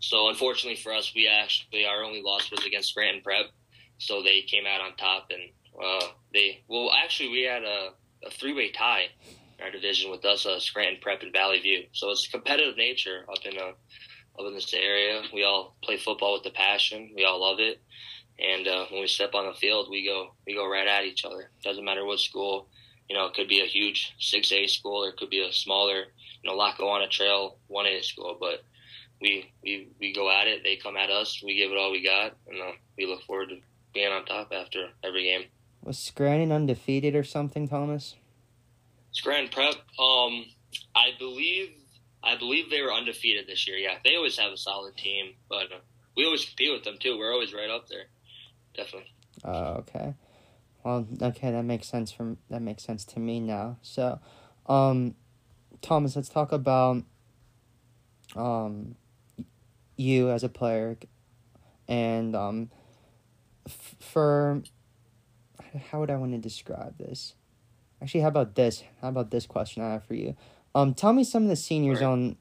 So 0.00 0.28
unfortunately 0.28 0.80
for 0.80 0.92
us 0.92 1.12
we 1.14 1.28
actually 1.28 1.84
our 1.84 2.02
only 2.02 2.22
loss 2.22 2.50
was 2.50 2.64
against 2.64 2.90
scranton 2.90 3.22
prep. 3.22 3.46
So 3.98 4.22
they 4.22 4.42
came 4.42 4.64
out 4.66 4.80
on 4.80 4.96
top 4.96 5.30
and 5.30 5.42
uh, 5.82 6.08
they 6.32 6.62
well 6.68 6.90
actually 6.92 7.30
we 7.30 7.42
had 7.42 7.62
a, 7.62 7.90
a 8.26 8.30
three-way 8.30 8.70
tie 8.70 9.08
our 9.62 9.70
division 9.70 10.10
with 10.10 10.24
us, 10.24 10.46
uh, 10.46 10.58
Scranton 10.60 10.98
Prep 11.00 11.22
and 11.22 11.32
Valley 11.32 11.60
View. 11.60 11.84
So 11.92 12.10
it's 12.10 12.26
competitive 12.26 12.76
nature 12.76 13.24
up 13.28 13.44
in 13.44 13.58
uh, 13.58 13.72
up 14.38 14.46
in 14.46 14.54
this 14.54 14.72
area. 14.74 15.22
We 15.32 15.44
all 15.44 15.76
play 15.82 15.96
football 15.96 16.34
with 16.34 16.46
a 16.46 16.54
passion. 16.54 17.12
We 17.14 17.24
all 17.24 17.40
love 17.40 17.60
it, 17.60 17.80
and 18.38 18.66
uh, 18.66 18.86
when 18.90 19.00
we 19.00 19.06
step 19.06 19.34
on 19.34 19.46
the 19.46 19.54
field, 19.54 19.88
we 19.90 20.04
go 20.04 20.34
we 20.46 20.54
go 20.54 20.68
right 20.68 20.86
at 20.86 21.04
each 21.04 21.24
other. 21.24 21.50
Doesn't 21.62 21.84
matter 21.84 22.04
what 22.04 22.20
school. 22.20 22.68
You 23.08 23.16
know, 23.16 23.26
it 23.26 23.34
could 23.34 23.48
be 23.48 23.60
a 23.60 23.66
huge 23.66 24.14
six 24.18 24.50
A 24.52 24.66
school, 24.66 25.04
or 25.04 25.10
it 25.10 25.16
could 25.18 25.30
be 25.30 25.46
a 25.46 25.52
smaller, 25.52 26.04
you 26.42 26.50
know, 26.50 26.56
Lackawanna 26.56 27.08
Trail 27.08 27.58
one 27.66 27.86
A 27.86 28.02
school. 28.02 28.36
But 28.40 28.64
we 29.20 29.52
we 29.62 29.88
we 30.00 30.12
go 30.12 30.30
at 30.30 30.46
it. 30.46 30.62
They 30.64 30.76
come 30.76 30.96
at 30.96 31.10
us. 31.10 31.42
We 31.44 31.54
give 31.54 31.70
it 31.70 31.78
all 31.78 31.92
we 31.92 32.02
got, 32.02 32.36
and 32.48 32.60
uh, 32.60 32.72
we 32.96 33.06
look 33.06 33.22
forward 33.22 33.50
to 33.50 33.58
being 33.92 34.12
on 34.12 34.24
top 34.24 34.52
after 34.52 34.88
every 35.04 35.24
game. 35.24 35.44
Was 35.82 35.98
Scranton 35.98 36.50
undefeated 36.50 37.14
or 37.14 37.24
something, 37.24 37.68
Thomas? 37.68 38.16
Scranton 39.14 39.50
Prep. 39.50 39.74
Um, 39.98 40.44
I 40.94 41.10
believe 41.18 41.70
I 42.22 42.36
believe 42.36 42.70
they 42.70 42.82
were 42.82 42.92
undefeated 42.92 43.46
this 43.46 43.66
year. 43.66 43.76
Yeah, 43.76 43.96
they 44.04 44.16
always 44.16 44.38
have 44.38 44.52
a 44.52 44.56
solid 44.56 44.96
team, 44.96 45.34
but 45.48 45.72
uh, 45.72 45.80
we 46.16 46.24
always 46.24 46.44
compete 46.44 46.72
with 46.72 46.84
them 46.84 46.96
too. 47.00 47.18
We're 47.18 47.32
always 47.32 47.52
right 47.54 47.70
up 47.70 47.88
there. 47.88 48.06
Definitely. 48.74 49.10
Oh, 49.44 49.82
okay. 49.82 50.14
Well, 50.84 51.06
okay, 51.22 51.50
that 51.50 51.64
makes 51.64 51.88
sense 51.88 52.12
from 52.12 52.38
that 52.50 52.60
makes 52.60 52.82
sense 52.82 53.04
to 53.06 53.20
me 53.20 53.40
now. 53.40 53.78
So, 53.82 54.20
um, 54.66 55.14
Thomas, 55.80 56.16
let's 56.16 56.28
talk 56.28 56.52
about 56.52 57.02
um 58.36 58.96
you 59.96 60.30
as 60.30 60.42
a 60.42 60.48
player, 60.48 60.98
and 61.86 62.34
um, 62.34 62.70
f- 63.66 63.96
for 64.00 64.62
how 65.90 66.00
would 66.00 66.10
I 66.10 66.16
want 66.16 66.32
to 66.32 66.38
describe 66.38 66.98
this? 66.98 67.34
Actually, 68.02 68.20
how 68.20 68.28
about 68.28 68.54
this? 68.54 68.82
How 69.00 69.08
about 69.08 69.30
this 69.30 69.46
question 69.46 69.82
I 69.82 69.92
have 69.92 70.04
for 70.04 70.14
you? 70.14 70.36
Um, 70.74 70.94
tell 70.94 71.12
me 71.12 71.24
some 71.24 71.44
of 71.44 71.48
the 71.48 71.56
seniors 71.56 72.00
Right. 72.00 72.06
on 72.06 72.36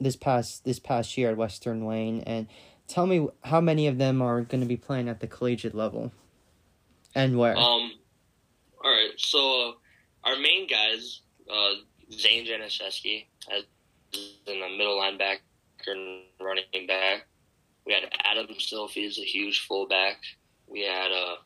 this 0.00 0.16
past 0.16 0.64
this 0.64 0.78
past 0.78 1.16
year 1.18 1.30
at 1.30 1.36
Western 1.36 1.84
Wayne, 1.84 2.20
and 2.22 2.46
tell 2.86 3.06
me 3.06 3.28
how 3.44 3.60
many 3.60 3.86
of 3.86 3.98
them 3.98 4.22
are 4.22 4.40
going 4.42 4.60
to 4.60 4.66
be 4.66 4.76
playing 4.76 5.08
at 5.08 5.20
the 5.20 5.26
collegiate 5.26 5.74
level, 5.74 6.12
and 7.14 7.38
where. 7.38 7.56
Um, 7.56 7.92
all 8.82 8.90
right. 8.90 9.10
So 9.18 9.70
uh, 9.70 10.28
our 10.30 10.36
main 10.36 10.66
guys, 10.66 11.20
uh, 11.50 11.74
Zane 12.12 12.46
Januszewski 12.46 13.26
as 13.52 13.64
in 14.46 14.60
the 14.60 14.68
middle 14.76 14.98
linebacker 14.98 15.38
and 15.86 16.22
running 16.40 16.86
back. 16.86 17.26
We 17.86 17.92
had 17.94 18.04
Adam 18.24 18.46
Silphy 18.58 19.06
as 19.06 19.18
a 19.18 19.22
huge 19.24 19.66
fullback. 19.66 20.18
We 20.66 20.82
had 20.82 21.10
uh, 21.10 21.36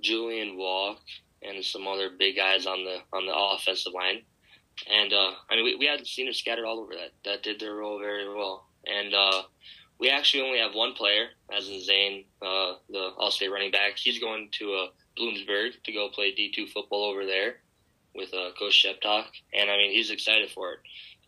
Julian 0.00 0.56
Walk 0.56 1.00
and 1.42 1.64
some 1.64 1.86
other 1.86 2.10
big 2.18 2.36
guys 2.36 2.66
on 2.66 2.84
the 2.84 2.98
on 3.12 3.26
the 3.26 3.34
offensive 3.34 3.92
line. 3.92 4.22
And 4.90 5.12
uh, 5.12 5.32
I 5.50 5.56
mean, 5.56 5.64
we, 5.64 5.76
we 5.76 5.86
had 5.86 6.06
seniors 6.06 6.38
scattered 6.38 6.64
all 6.64 6.80
over 6.80 6.94
that 6.94 7.12
that 7.24 7.42
did 7.42 7.60
their 7.60 7.74
role 7.74 7.98
very 7.98 8.28
well. 8.28 8.66
And 8.86 9.14
uh, 9.14 9.42
we 9.98 10.08
actually 10.08 10.42
only 10.42 10.58
have 10.58 10.74
one 10.74 10.94
player, 10.94 11.28
as 11.54 11.68
in 11.68 11.80
Zane, 11.82 12.24
uh, 12.40 12.74
the 12.88 13.10
All-State 13.18 13.52
running 13.52 13.70
back. 13.70 13.96
He's 13.96 14.18
going 14.18 14.48
to 14.52 14.72
uh, 14.72 14.86
Bloomsburg 15.18 15.82
to 15.84 15.92
go 15.92 16.08
play 16.08 16.34
D2 16.34 16.70
football 16.70 17.04
over 17.04 17.26
there 17.26 17.56
with 18.14 18.32
uh, 18.32 18.50
Coach 18.58 18.84
Sheptock. 18.84 19.26
And 19.52 19.70
I 19.70 19.76
mean, 19.76 19.92
he's 19.92 20.10
excited 20.10 20.50
for 20.50 20.72
it. 20.72 20.78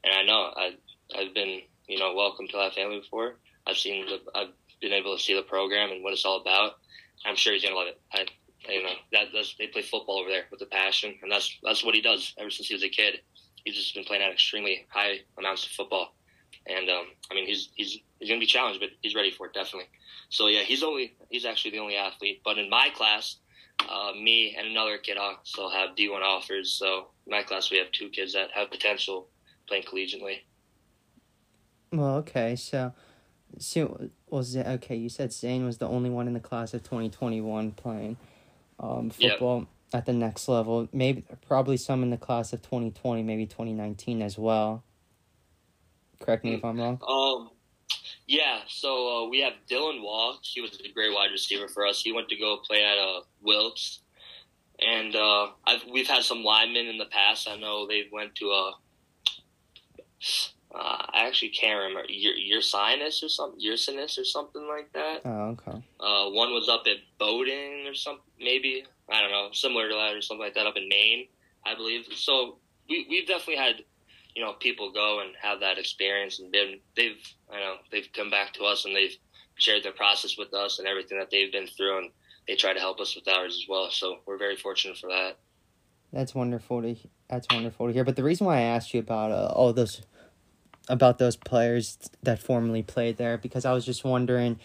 And 0.04 0.14
I 0.14 0.22
know 0.24 0.52
I 0.56 0.70
I've 1.16 1.34
been 1.34 1.60
you 1.86 1.98
know 1.98 2.14
welcome 2.14 2.48
to 2.48 2.56
that 2.56 2.74
family 2.74 3.00
before. 3.00 3.36
I've 3.66 3.76
seen 3.76 4.06
the 4.06 4.20
I've 4.34 4.52
been 4.80 4.92
able 4.92 5.16
to 5.16 5.22
see 5.22 5.34
the 5.34 5.42
program 5.42 5.90
and 5.92 6.02
what 6.02 6.12
it's 6.12 6.24
all 6.24 6.40
about. 6.40 6.72
I'm 7.24 7.36
sure 7.36 7.52
he's 7.52 7.62
gonna 7.62 7.76
love 7.76 7.88
it. 7.88 8.00
I 8.12 8.26
you 8.68 8.82
know 8.82 8.94
that 9.12 9.26
that's, 9.34 9.54
they 9.58 9.66
play 9.66 9.82
football 9.82 10.20
over 10.20 10.28
there 10.28 10.44
with 10.50 10.60
a 10.62 10.66
passion, 10.66 11.14
and 11.22 11.30
that's 11.30 11.58
that's 11.62 11.84
what 11.84 11.94
he 11.94 12.00
does 12.00 12.34
ever 12.38 12.50
since 12.50 12.68
he 12.68 12.74
was 12.74 12.82
a 12.82 12.88
kid. 12.88 13.20
He's 13.64 13.76
just 13.76 13.94
been 13.94 14.04
playing 14.04 14.22
at 14.22 14.32
extremely 14.32 14.86
high 14.88 15.20
amounts 15.38 15.64
of 15.64 15.72
football, 15.72 16.14
and 16.66 16.88
um, 16.88 17.06
I 17.30 17.34
mean 17.34 17.46
he's 17.46 17.70
he's 17.74 17.98
he's 18.18 18.28
gonna 18.28 18.40
be 18.40 18.46
challenged, 18.46 18.80
but 18.80 18.90
he's 19.00 19.14
ready 19.14 19.30
for 19.30 19.46
it 19.46 19.54
definitely. 19.54 19.88
So 20.28 20.48
yeah, 20.48 20.62
he's 20.62 20.82
only 20.82 21.14
he's 21.30 21.44
actually 21.44 21.72
the 21.72 21.78
only 21.78 21.96
athlete. 21.96 22.40
But 22.44 22.58
in 22.58 22.70
my 22.70 22.88
class, 22.94 23.36
uh, 23.80 24.12
me 24.12 24.56
and 24.56 24.66
another 24.66 24.98
kid 24.98 25.16
also 25.16 25.68
have 25.68 25.96
D1 25.96 26.22
offers. 26.22 26.72
So 26.72 27.08
in 27.26 27.32
my 27.32 27.42
class 27.42 27.70
we 27.70 27.78
have 27.78 27.90
two 27.92 28.08
kids 28.08 28.32
that 28.34 28.50
have 28.52 28.70
potential 28.70 29.28
playing 29.66 29.84
collegiately. 29.84 30.38
Well, 31.92 32.16
okay, 32.16 32.56
so, 32.56 32.94
so 33.58 34.08
was 34.30 34.56
okay. 34.56 34.96
You 34.96 35.10
said 35.10 35.32
Zane 35.32 35.66
was 35.66 35.76
the 35.76 35.86
only 35.86 36.08
one 36.08 36.26
in 36.26 36.32
the 36.32 36.40
class 36.40 36.72
of 36.72 36.82
twenty 36.82 37.10
twenty 37.10 37.40
one 37.40 37.72
playing 37.72 38.16
um, 38.82 39.10
Yep. 39.18 39.32
football 39.32 39.66
at 39.94 40.06
the 40.06 40.12
next 40.12 40.48
level. 40.48 40.88
Maybe 40.92 41.24
probably 41.46 41.76
some 41.76 42.02
in 42.02 42.10
the 42.10 42.16
class 42.16 42.52
of 42.52 42.62
twenty 42.62 42.90
twenty, 42.90 43.22
maybe 43.22 43.46
twenty 43.46 43.72
nineteen 43.72 44.20
as 44.22 44.36
well. 44.36 44.84
Correct 46.20 46.44
me 46.44 46.54
if 46.54 46.64
I'm 46.64 46.78
wrong. 46.78 47.00
Um, 47.06 47.50
yeah. 48.26 48.60
So 48.68 49.24
uh, 49.24 49.28
we 49.28 49.40
have 49.40 49.54
Dylan 49.68 50.02
Walk. 50.02 50.40
He 50.42 50.60
was 50.60 50.78
a 50.84 50.92
great 50.92 51.12
wide 51.12 51.30
receiver 51.32 51.68
for 51.68 51.86
us. 51.86 52.00
He 52.02 52.12
went 52.12 52.28
to 52.28 52.36
go 52.36 52.58
play 52.58 52.84
at 52.84 52.96
uh, 52.98 53.20
Wilkes, 53.42 54.00
and 54.78 55.14
uh, 55.16 55.48
I've, 55.66 55.82
we've 55.90 56.06
had 56.06 56.22
some 56.22 56.42
linemen 56.44 56.86
in 56.86 56.98
the 56.98 57.06
past. 57.06 57.48
I 57.48 57.56
know 57.56 57.86
they 57.86 58.04
went 58.12 58.34
to 58.36 58.46
a. 58.46 58.72
Uh, 60.74 61.04
I 61.12 61.26
actually 61.26 61.50
can't 61.50 61.78
remember 61.78 62.04
your 62.08 62.34
Ursinus 62.58 63.22
or 63.22 63.28
something, 63.28 63.60
Ursinus 63.60 64.18
or 64.18 64.24
something 64.24 64.66
like 64.66 64.90
that. 64.94 65.20
Oh, 65.24 65.56
okay. 65.58 65.82
Uh, 66.00 66.30
one 66.30 66.52
was 66.54 66.68
up 66.68 66.84
at 66.86 66.96
Bowdoin 67.18 67.86
or 67.86 67.94
something, 67.94 68.24
maybe 68.40 68.84
I 69.10 69.20
don't 69.20 69.30
know, 69.30 69.48
similar 69.52 69.88
to 69.88 69.94
that 69.94 70.14
or 70.14 70.22
something 70.22 70.44
like 70.44 70.54
that 70.54 70.66
up 70.66 70.76
in 70.76 70.88
Maine, 70.88 71.26
I 71.66 71.74
believe. 71.74 72.06
So 72.14 72.58
we 72.88 73.06
we've 73.10 73.26
definitely 73.26 73.56
had, 73.56 73.84
you 74.34 74.42
know, 74.42 74.54
people 74.54 74.90
go 74.92 75.20
and 75.20 75.32
have 75.40 75.60
that 75.60 75.78
experience, 75.78 76.40
and 76.40 76.50
been 76.50 76.80
they've 76.96 77.20
I 77.52 77.60
know 77.60 77.74
they've 77.90 78.08
come 78.14 78.30
back 78.30 78.54
to 78.54 78.64
us 78.64 78.86
and 78.86 78.96
they've 78.96 79.16
shared 79.56 79.82
their 79.82 79.92
process 79.92 80.38
with 80.38 80.54
us 80.54 80.78
and 80.78 80.88
everything 80.88 81.18
that 81.18 81.30
they've 81.30 81.52
been 81.52 81.66
through, 81.66 81.98
and 81.98 82.10
they 82.48 82.56
try 82.56 82.72
to 82.72 82.80
help 82.80 82.98
us 82.98 83.14
with 83.14 83.28
ours 83.28 83.58
as 83.62 83.68
well. 83.68 83.90
So 83.90 84.20
we're 84.24 84.38
very 84.38 84.56
fortunate 84.56 84.96
for 84.96 85.08
that. 85.08 85.36
That's 86.12 86.34
wonderful 86.34 86.80
to 86.82 86.96
that's 87.28 87.46
wonderful 87.50 87.88
to 87.88 87.92
hear. 87.92 88.04
But 88.04 88.16
the 88.16 88.24
reason 88.24 88.46
why 88.46 88.58
I 88.58 88.62
asked 88.62 88.94
you 88.94 89.00
about 89.00 89.32
uh, 89.32 89.52
all 89.54 89.72
those 89.72 90.00
about 90.88 91.18
those 91.18 91.36
players 91.36 91.98
that 92.22 92.38
formerly 92.38 92.82
played 92.82 93.16
there 93.16 93.38
because 93.38 93.64
I 93.64 93.72
was 93.72 93.84
just 93.84 94.04
wondering, 94.04 94.58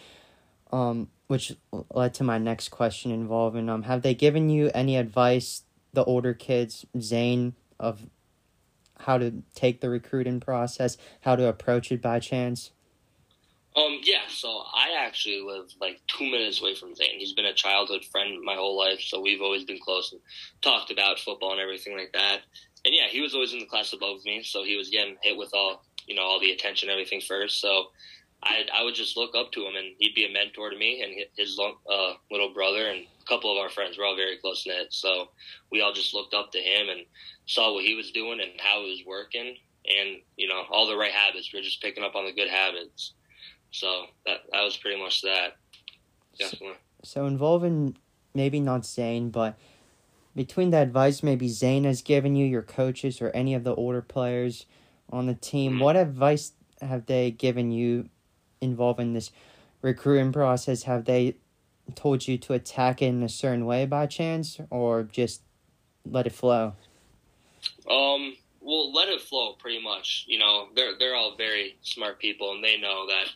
um, 0.71 1.09
which 1.27 1.55
led 1.91 2.13
to 2.15 2.23
my 2.23 2.37
next 2.37 2.69
question 2.69 3.11
involving 3.11 3.69
um, 3.69 3.83
have 3.83 4.01
they 4.01 4.13
given 4.13 4.49
you 4.49 4.71
any 4.73 4.97
advice, 4.97 5.63
the 5.93 6.03
older 6.03 6.33
kids, 6.33 6.85
Zane, 6.99 7.55
of 7.79 8.07
how 9.01 9.17
to 9.17 9.43
take 9.53 9.81
the 9.81 9.89
recruiting 9.89 10.39
process, 10.39 10.97
how 11.21 11.35
to 11.35 11.47
approach 11.47 11.91
it 11.91 12.01
by 12.01 12.19
chance? 12.19 12.71
Um, 13.75 13.99
yeah, 14.03 14.21
so 14.27 14.63
I 14.73 14.95
actually 15.05 15.39
live 15.45 15.71
like 15.79 16.01
two 16.07 16.23
minutes 16.23 16.59
away 16.61 16.73
from 16.73 16.95
Zane. 16.95 17.19
He's 17.19 17.33
been 17.33 17.45
a 17.45 17.53
childhood 17.53 18.03
friend 18.05 18.41
my 18.43 18.55
whole 18.55 18.75
life, 18.75 18.99
so 19.01 19.21
we've 19.21 19.41
always 19.41 19.65
been 19.65 19.77
close 19.79 20.11
and 20.11 20.21
talked 20.63 20.89
about 20.89 21.19
football 21.19 21.51
and 21.51 21.61
everything 21.61 21.95
like 21.95 22.11
that. 22.13 22.39
And 22.85 22.95
yeah, 22.95 23.07
he 23.07 23.21
was 23.21 23.35
always 23.35 23.53
in 23.53 23.59
the 23.59 23.67
class 23.67 23.93
above 23.93 24.25
me, 24.25 24.41
so 24.41 24.63
he 24.63 24.75
was 24.75 24.89
getting 24.89 25.17
hit 25.21 25.37
with 25.37 25.51
all 25.53 25.83
you 26.07 26.15
know 26.15 26.23
all 26.23 26.39
the 26.39 26.51
attention, 26.51 26.89
everything 26.89 27.21
first. 27.21 27.61
So 27.61 27.87
I 28.43 28.65
I 28.73 28.83
would 28.83 28.95
just 28.95 29.17
look 29.17 29.35
up 29.35 29.51
to 29.51 29.61
him, 29.61 29.75
and 29.75 29.95
he'd 29.99 30.15
be 30.15 30.25
a 30.25 30.33
mentor 30.33 30.69
to 30.69 30.77
me 30.77 31.01
and 31.01 31.25
his 31.35 31.59
uh, 31.59 32.13
little 32.31 32.53
brother 32.53 32.87
and 32.87 32.99
a 32.99 33.25
couple 33.27 33.51
of 33.51 33.57
our 33.57 33.69
friends. 33.69 33.97
We're 33.97 34.05
all 34.05 34.15
very 34.15 34.37
close 34.37 34.65
knit, 34.65 34.87
so 34.93 35.29
we 35.71 35.81
all 35.81 35.93
just 35.93 36.13
looked 36.13 36.33
up 36.33 36.51
to 36.51 36.59
him 36.59 36.89
and 36.89 37.01
saw 37.45 37.73
what 37.73 37.83
he 37.83 37.95
was 37.95 38.11
doing 38.11 38.39
and 38.39 38.51
how 38.59 38.81
he 38.81 38.91
was 38.91 39.03
working, 39.05 39.55
and 39.85 40.17
you 40.37 40.47
know 40.47 40.63
all 40.69 40.87
the 40.87 40.97
right 40.97 41.11
habits. 41.11 41.51
We're 41.53 41.63
just 41.63 41.81
picking 41.81 42.03
up 42.03 42.15
on 42.15 42.25
the 42.25 42.33
good 42.33 42.49
habits. 42.49 43.13
So 43.71 44.05
that 44.25 44.41
that 44.51 44.63
was 44.63 44.77
pretty 44.77 45.01
much 45.01 45.21
that. 45.23 45.57
Definitely. 46.39 46.77
So 47.03 47.25
involving 47.25 47.97
maybe 48.33 48.59
not 48.59 48.85
Zane, 48.85 49.31
but 49.31 49.57
between 50.35 50.69
the 50.69 50.77
advice 50.77 51.23
maybe 51.23 51.47
Zane 51.47 51.85
has 51.85 52.03
given 52.03 52.35
you, 52.35 52.45
your 52.45 52.61
coaches, 52.61 53.19
or 53.19 53.31
any 53.31 53.55
of 53.55 53.63
the 53.63 53.73
older 53.73 54.01
players 54.03 54.67
on 55.11 55.25
the 55.25 55.35
team, 55.35 55.75
Mhm. 55.75 55.79
what 55.79 55.95
advice 55.95 56.53
have 56.81 57.05
they 57.05 57.31
given 57.31 57.71
you 57.71 58.09
involving 58.61 59.13
this 59.13 59.31
recruiting 59.81 60.31
process? 60.31 60.83
Have 60.83 61.05
they 61.05 61.35
told 61.95 62.27
you 62.27 62.37
to 62.37 62.53
attack 62.53 63.01
it 63.01 63.07
in 63.07 63.23
a 63.23 63.29
certain 63.29 63.65
way 63.65 63.85
by 63.85 64.05
chance, 64.07 64.59
or 64.69 65.03
just 65.03 65.41
let 66.05 66.27
it 66.27 66.33
flow? 66.33 66.73
Um. 67.89 68.35
Well, 68.59 68.91
let 68.91 69.07
it 69.07 69.21
flow. 69.21 69.53
Pretty 69.53 69.79
much. 69.81 70.25
You 70.27 70.39
know, 70.39 70.67
they're 70.75 70.97
they're 70.97 71.15
all 71.15 71.35
very 71.37 71.77
smart 71.81 72.19
people, 72.19 72.51
and 72.51 72.61
they 72.63 72.77
know 72.77 73.07
that 73.07 73.29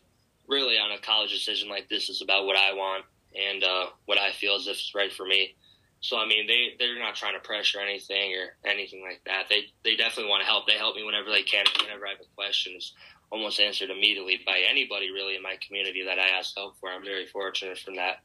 really 0.48 0.78
on 0.78 0.92
a 0.92 0.98
college 0.98 1.32
decision 1.32 1.70
like 1.70 1.88
this 1.88 2.10
is 2.10 2.22
about 2.22 2.46
what 2.46 2.58
I 2.58 2.74
want 2.74 3.06
and 3.34 3.63
uh, 3.63 3.86
what 4.06 4.18
I 4.18 4.34
feel 4.34 4.56
as 4.56 4.68
if 4.68 4.74
it's 4.74 4.94
right 4.94 5.13
for 5.13 5.25
me. 5.25 5.56
So 6.01 6.17
I 6.17 6.27
mean, 6.27 6.48
they 6.48 6.74
they're 6.79 7.00
not 7.00 7.15
trying 7.15 7.36
to 7.36 7.39
pressure 7.39 7.79
anything 7.79 8.34
or 8.36 8.58
anything 8.70 9.03
like 9.03 9.22
that. 9.25 9.46
They 9.50 9.65
they 9.84 9.96
definitely 9.96 10.29
want 10.29 10.41
to 10.41 10.48
help. 10.48 10.67
They 10.67 10.74
help 10.77 10.96
me 10.96 11.03
whenever 11.03 11.29
they 11.29 11.43
can. 11.43 11.65
Whenever 11.79 12.08
I 12.08 12.12
have 12.12 12.20
a 12.22 12.36
question, 12.36 12.74
it's 12.75 12.93
almost 13.31 13.60
answered 13.60 13.91
immediately 13.91 14.41
by 14.46 14.62
anybody 14.67 15.12
really 15.12 15.36
in 15.36 15.43
my 15.43 15.55
community 15.65 16.03
that 16.05 16.20
I 16.20 16.38
ask 16.38 16.55
help 16.58 16.75
for. 16.79 16.89
I'm 16.89 17.03
very 17.05 17.27
fortunate 17.27 17.77
from 17.77 17.96
that. 17.96 18.17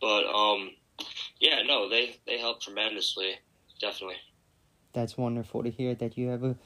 But 0.00 0.26
um, 0.26 0.70
yeah, 1.40 1.62
no, 1.62 1.88
they 1.88 2.16
they 2.26 2.38
help 2.38 2.60
tremendously. 2.60 3.34
Definitely. 3.80 4.16
That's 4.92 5.16
wonderful 5.16 5.62
to 5.62 5.70
hear 5.70 5.94
that 5.94 6.16
you 6.18 6.28
have 6.28 6.44
a 6.44 6.56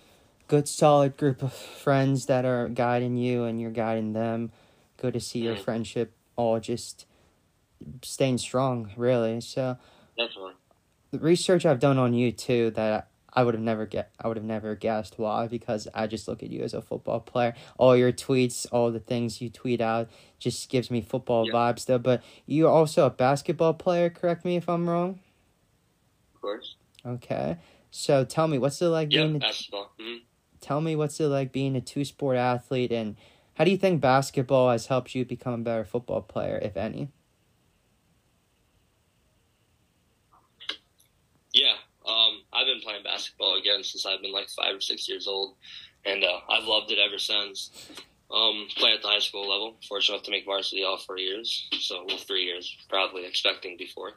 good, 0.48 0.66
solid 0.66 1.16
group 1.16 1.42
of 1.42 1.52
friends 1.52 2.26
that 2.26 2.44
are 2.44 2.68
guiding 2.68 3.16
you 3.16 3.44
and 3.44 3.60
you're 3.60 3.70
guiding 3.70 4.12
them. 4.14 4.50
Good 4.96 5.14
to 5.14 5.20
see 5.20 5.40
your 5.40 5.56
Mhm. 5.56 5.64
friendship 5.64 6.12
all 6.36 6.58
just 6.58 7.06
staying 8.02 8.38
strong, 8.38 8.92
really. 8.96 9.40
So 9.40 9.78
Definitely. 10.18 10.54
the 11.10 11.18
research 11.18 11.64
I've 11.66 11.80
done 11.80 11.98
on 11.98 12.14
you 12.14 12.32
too 12.32 12.70
that 12.72 13.08
I 13.32 13.44
would 13.44 13.54
have 13.54 13.62
never 13.62 13.86
get 13.86 14.10
I 14.18 14.28
would 14.28 14.36
have 14.36 14.44
never 14.44 14.74
guessed 14.74 15.18
why 15.18 15.46
because 15.46 15.86
I 15.94 16.06
just 16.06 16.28
look 16.28 16.42
at 16.42 16.50
you 16.50 16.62
as 16.62 16.74
a 16.74 16.82
football 16.82 17.20
player. 17.20 17.54
All 17.78 17.96
your 17.96 18.12
tweets, 18.12 18.66
all 18.72 18.90
the 18.90 19.00
things 19.00 19.40
you 19.40 19.50
tweet 19.50 19.80
out 19.80 20.10
just 20.38 20.68
gives 20.70 20.90
me 20.90 21.00
football 21.00 21.46
Yeah. 21.46 21.52
vibes 21.52 21.86
though. 21.86 21.98
But 21.98 22.22
you're 22.46 22.70
also 22.70 23.06
a 23.06 23.10
basketball 23.10 23.74
player, 23.74 24.10
correct 24.10 24.44
me 24.44 24.56
if 24.56 24.68
I'm 24.68 24.88
wrong? 24.88 25.20
Of 26.34 26.40
course. 26.40 26.76
Okay. 27.04 27.58
So 27.90 28.24
tell 28.24 28.48
me 28.48 28.58
what's 28.58 28.80
it 28.82 28.86
like 28.88 29.10
Yeah, 29.10 29.20
being 29.20 29.36
a 29.36 29.38
basketball. 29.40 29.92
hmm 29.98 30.16
tell 30.60 30.80
me 30.80 30.96
what's 30.96 31.20
it 31.20 31.26
like 31.28 31.52
being 31.52 31.76
a 31.76 31.80
two 31.80 32.04
sport 32.04 32.36
athlete 32.36 32.92
and 32.92 33.16
how 33.54 33.64
do 33.64 33.70
you 33.70 33.76
think 33.76 34.00
basketball 34.00 34.70
has 34.70 34.86
helped 34.86 35.14
you 35.14 35.24
become 35.24 35.54
a 35.54 35.58
better 35.64 35.84
football 35.84 36.22
player, 36.22 36.58
if 36.62 36.76
any? 36.76 37.10
Yeah, 41.52 41.74
um, 42.06 42.42
I've 42.52 42.66
been 42.66 42.80
playing 42.80 43.02
basketball 43.18 43.58
again 43.58 43.82
since 43.82 44.06
I've 44.06 44.22
been 44.22 44.32
like 44.32 44.48
five 44.48 44.76
or 44.76 44.80
six 44.80 45.08
years 45.08 45.26
old, 45.26 45.56
and 46.04 46.22
uh, 46.22 46.40
I've 46.48 46.64
loved 46.64 46.90
it 46.90 46.98
ever 46.98 47.18
since. 47.18 47.70
Um, 48.30 48.68
play 48.76 48.92
at 48.92 49.00
the 49.00 49.08
high 49.08 49.20
school 49.20 49.48
level. 49.48 49.76
Fortunate 49.88 50.16
enough 50.16 50.24
to 50.26 50.30
make 50.30 50.44
varsity 50.44 50.84
all 50.84 50.98
four 50.98 51.18
years, 51.18 51.66
so 51.80 52.04
well, 52.06 52.18
three 52.18 52.44
years, 52.44 52.76
probably 52.88 53.24
expecting 53.24 53.76
before. 53.78 54.12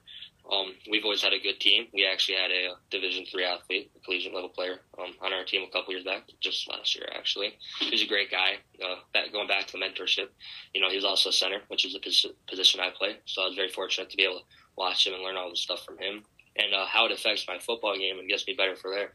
Um, 0.51 0.74
we've 0.89 1.05
always 1.05 1.22
had 1.22 1.31
a 1.31 1.39
good 1.39 1.62
team. 1.62 1.88
We 1.93 2.05
actually 2.05 2.36
had 2.36 2.51
a, 2.51 2.72
a 2.72 2.75
Division 2.89 3.25
three 3.31 3.46
athlete, 3.46 3.89
a 3.96 4.00
collegiate 4.03 4.34
level 4.34 4.50
player, 4.50 4.81
um, 5.00 5.13
on 5.22 5.31
our 5.31 5.46
team 5.46 5.63
a 5.63 5.72
couple 5.72 5.93
years 5.93 6.03
back, 6.03 6.24
just 6.41 6.70
last 6.70 6.93
year 6.96 7.08
actually. 7.15 7.53
He's 7.79 8.03
a 8.03 8.08
great 8.08 8.29
guy. 8.29 8.58
Uh, 8.84 8.96
going 9.31 9.48
back 9.48 9.67
to 9.67 9.74
the 9.74 9.77
mentorship, 9.77 10.27
you 10.74 10.81
know, 10.81 10.89
he 10.89 10.98
was 10.98 11.05
also 11.05 11.29
a 11.29 11.34
center, 11.34 11.62
which 11.70 11.86
is 11.86 11.98
pos- 12.03 12.25
position 12.50 12.81
I 12.81 12.89
play. 12.89 13.15
So 13.25 13.43
I 13.43 13.46
was 13.46 13.55
very 13.55 13.70
fortunate 13.70 14.10
to 14.10 14.17
be 14.17 14.24
able 14.24 14.39
to 14.39 14.46
watch 14.75 15.08
him 15.08 15.13
and 15.13 15.24
learn 15.24 15.38
all 15.38 15.50
the 15.50 15.55
stuff 15.55 15.86
from 15.86 15.98
him, 16.00 16.24
and 16.55 16.74
uh, 16.74 16.86
how 16.86 17.05
it 17.05 17.12
affects 17.12 17.46
my 17.48 17.60
football 17.60 17.98
game 17.98 18.20
and 18.20 18.27
gets 18.27 18.46
me 18.48 18.53
better 18.53 18.75
for 18.75 18.91
there. 18.91 19.10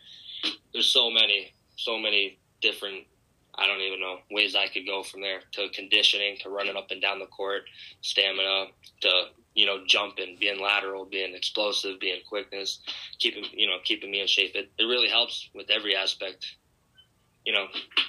There's 0.72 0.86
so 0.86 1.10
many, 1.10 1.54
so 1.76 1.98
many 1.98 2.38
different 2.60 3.04
I 3.58 3.66
don't 3.66 3.80
even 3.80 4.00
know 4.00 4.18
ways 4.30 4.54
I 4.54 4.68
could 4.68 4.86
go 4.86 5.02
from 5.02 5.22
there 5.22 5.40
to 5.52 5.68
conditioning, 5.70 6.36
to 6.42 6.50
running 6.50 6.76
up 6.76 6.90
and 6.90 7.00
down 7.00 7.18
the 7.18 7.26
court, 7.26 7.62
stamina, 8.02 8.66
to 9.00 9.10
you 9.54 9.64
know 9.64 9.78
jumping, 9.86 10.36
being 10.38 10.60
lateral, 10.60 11.06
being 11.06 11.34
explosive, 11.34 11.98
being 11.98 12.20
quickness, 12.28 12.80
keeping 13.18 13.44
you 13.52 13.66
know 13.66 13.78
keeping 13.82 14.10
me 14.10 14.20
in 14.20 14.26
shape. 14.26 14.52
It 14.54 14.70
it 14.78 14.84
really 14.84 15.08
helps 15.08 15.48
with 15.54 15.70
every 15.70 15.96
aspect. 15.96 16.56
You 17.46 17.52
know, 17.52 17.66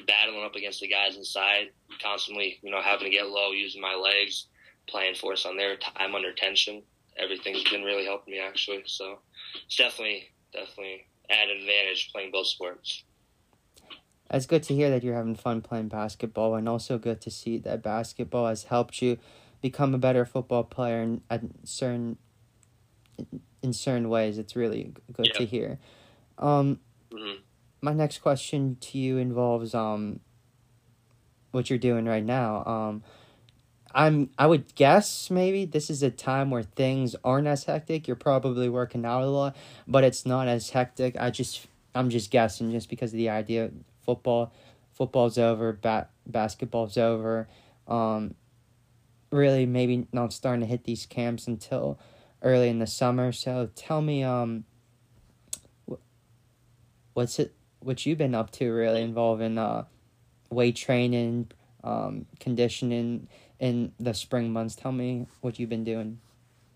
battling 0.07 0.43
up 0.43 0.55
against 0.55 0.79
the 0.79 0.87
guys 0.87 1.15
inside, 1.15 1.67
constantly 2.01 2.59
you 2.61 2.71
know 2.71 2.81
having 2.81 3.05
to 3.05 3.15
get 3.15 3.27
low, 3.27 3.51
using 3.51 3.81
my 3.81 3.95
legs, 3.95 4.47
playing 4.89 5.15
force 5.15 5.45
on 5.45 5.55
their 5.55 5.77
time 5.77 6.15
under 6.15 6.33
tension. 6.33 6.81
Everything's 7.17 7.63
been 7.69 7.83
really 7.83 8.05
helping 8.05 8.33
me 8.33 8.39
actually. 8.39 8.83
So 8.85 9.19
it's 9.65 9.75
definitely 9.75 10.29
definitely 10.53 11.07
added 11.29 11.57
advantage 11.57 12.11
playing 12.13 12.31
both 12.31 12.47
sports 12.47 13.03
it's 14.31 14.45
good 14.45 14.63
to 14.63 14.75
hear 14.75 14.89
that 14.89 15.03
you're 15.03 15.15
having 15.15 15.35
fun 15.35 15.61
playing 15.61 15.87
basketball 15.87 16.55
and 16.55 16.67
also 16.67 16.97
good 16.97 17.21
to 17.21 17.31
see 17.31 17.57
that 17.59 17.81
basketball 17.81 18.47
has 18.47 18.65
helped 18.65 19.01
you 19.01 19.17
become 19.61 19.93
a 19.93 19.97
better 19.97 20.25
football 20.25 20.63
player 20.63 21.01
in, 21.01 21.21
in 21.31 21.53
certain 21.63 22.17
in 23.61 23.73
certain 23.73 24.09
ways 24.09 24.37
it's 24.37 24.55
really 24.55 24.93
good 25.11 25.27
yeah. 25.27 25.33
to 25.33 25.45
hear 25.45 25.79
um 26.37 26.79
mm-hmm. 27.11 27.39
my 27.81 27.93
next 27.93 28.19
question 28.19 28.77
to 28.79 28.97
you 28.97 29.17
involves 29.17 29.73
um 29.73 30.19
what 31.51 31.69
you're 31.69 31.79
doing 31.79 32.05
right 32.05 32.25
now 32.25 32.63
um 32.65 33.03
I'm 33.93 34.29
I 34.37 34.47
would 34.47 34.75
guess 34.75 35.29
maybe 35.29 35.65
this 35.65 35.89
is 35.89 36.03
a 36.03 36.09
time 36.11 36.51
where 36.51 36.63
things 36.63 37.15
aren't 37.23 37.47
as 37.47 37.63
hectic. 37.63 38.07
You're 38.07 38.15
probably 38.15 38.69
working 38.69 39.05
out 39.05 39.23
a 39.23 39.27
lot, 39.27 39.55
but 39.87 40.03
it's 40.03 40.25
not 40.25 40.47
as 40.47 40.69
hectic. 40.69 41.15
I 41.19 41.29
just 41.29 41.67
I'm 41.95 42.09
just 42.09 42.31
guessing 42.31 42.71
just 42.71 42.89
because 42.89 43.11
of 43.11 43.17
the 43.17 43.29
idea 43.29 43.71
football 44.05 44.53
football's 44.93 45.37
over, 45.37 45.73
bat 45.73 46.09
basketball's 46.25 46.97
over. 46.97 47.47
Um, 47.87 48.35
really, 49.31 49.65
maybe 49.65 50.07
not 50.11 50.33
starting 50.33 50.61
to 50.61 50.67
hit 50.67 50.83
these 50.83 51.05
camps 51.05 51.47
until 51.47 51.99
early 52.41 52.69
in 52.69 52.79
the 52.79 52.87
summer. 52.87 53.31
So 53.31 53.69
tell 53.75 54.01
me, 54.01 54.23
um, 54.23 54.65
what's 57.13 57.39
it? 57.39 57.53
What 57.79 58.05
you've 58.05 58.17
been 58.17 58.35
up 58.35 58.51
to? 58.51 58.71
Really 58.71 59.01
involving 59.01 59.57
uh, 59.57 59.85
weight 60.49 60.75
training, 60.75 61.51
um, 61.83 62.25
conditioning 62.39 63.27
in 63.59 63.91
the 63.99 64.13
spring 64.13 64.51
months. 64.51 64.75
Tell 64.75 64.91
me 64.91 65.27
what 65.41 65.59
you've 65.59 65.69
been 65.69 65.83
doing. 65.83 66.19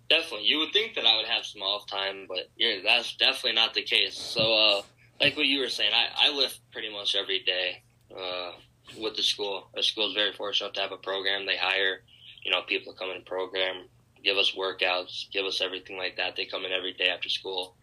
Definitely, 0.09 0.47
you 0.47 0.59
would 0.59 0.73
think 0.73 0.95
that 0.95 1.05
I 1.05 1.15
would 1.15 1.25
have 1.25 1.45
some 1.45 1.61
off 1.61 1.87
time, 1.87 2.25
but 2.27 2.49
yeah, 2.57 2.77
that's 2.83 3.15
definitely 3.15 3.53
not 3.53 3.73
the 3.73 3.81
case. 3.81 4.17
So, 4.17 4.53
uh, 4.53 4.81
like 5.21 5.37
what 5.37 5.45
you 5.45 5.59
were 5.59 5.69
saying, 5.69 5.91
I, 5.93 6.27
I 6.27 6.35
lift 6.35 6.59
pretty 6.73 6.91
much 6.91 7.15
every 7.15 7.39
day 7.39 7.81
uh, 8.13 8.51
with 8.99 9.15
the 9.15 9.23
school. 9.23 9.69
The 9.73 9.83
school 9.83 10.09
is 10.09 10.13
very 10.13 10.33
fortunate 10.33 10.73
to 10.73 10.81
have 10.81 10.91
a 10.91 10.97
program. 10.97 11.45
They 11.45 11.55
hire, 11.55 12.01
you 12.43 12.51
know, 12.51 12.61
people 12.63 12.91
to 12.91 12.99
come 12.99 13.09
in 13.09 13.17
and 13.17 13.25
program, 13.25 13.85
give 14.23 14.37
us 14.37 14.51
workouts, 14.57 15.31
give 15.31 15.45
us 15.45 15.61
everything 15.61 15.97
like 15.97 16.17
that. 16.17 16.35
They 16.35 16.45
come 16.45 16.65
in 16.65 16.73
every 16.73 16.93
day 16.93 17.07
after 17.07 17.29
school. 17.29 17.75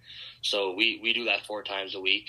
So 0.43 0.75
we, 0.75 1.01
we 1.03 1.15
do 1.15 1.25
that 1.25 1.47
four 1.47 1.63
times 1.63 1.95
a 1.95 2.01
week. 2.01 2.27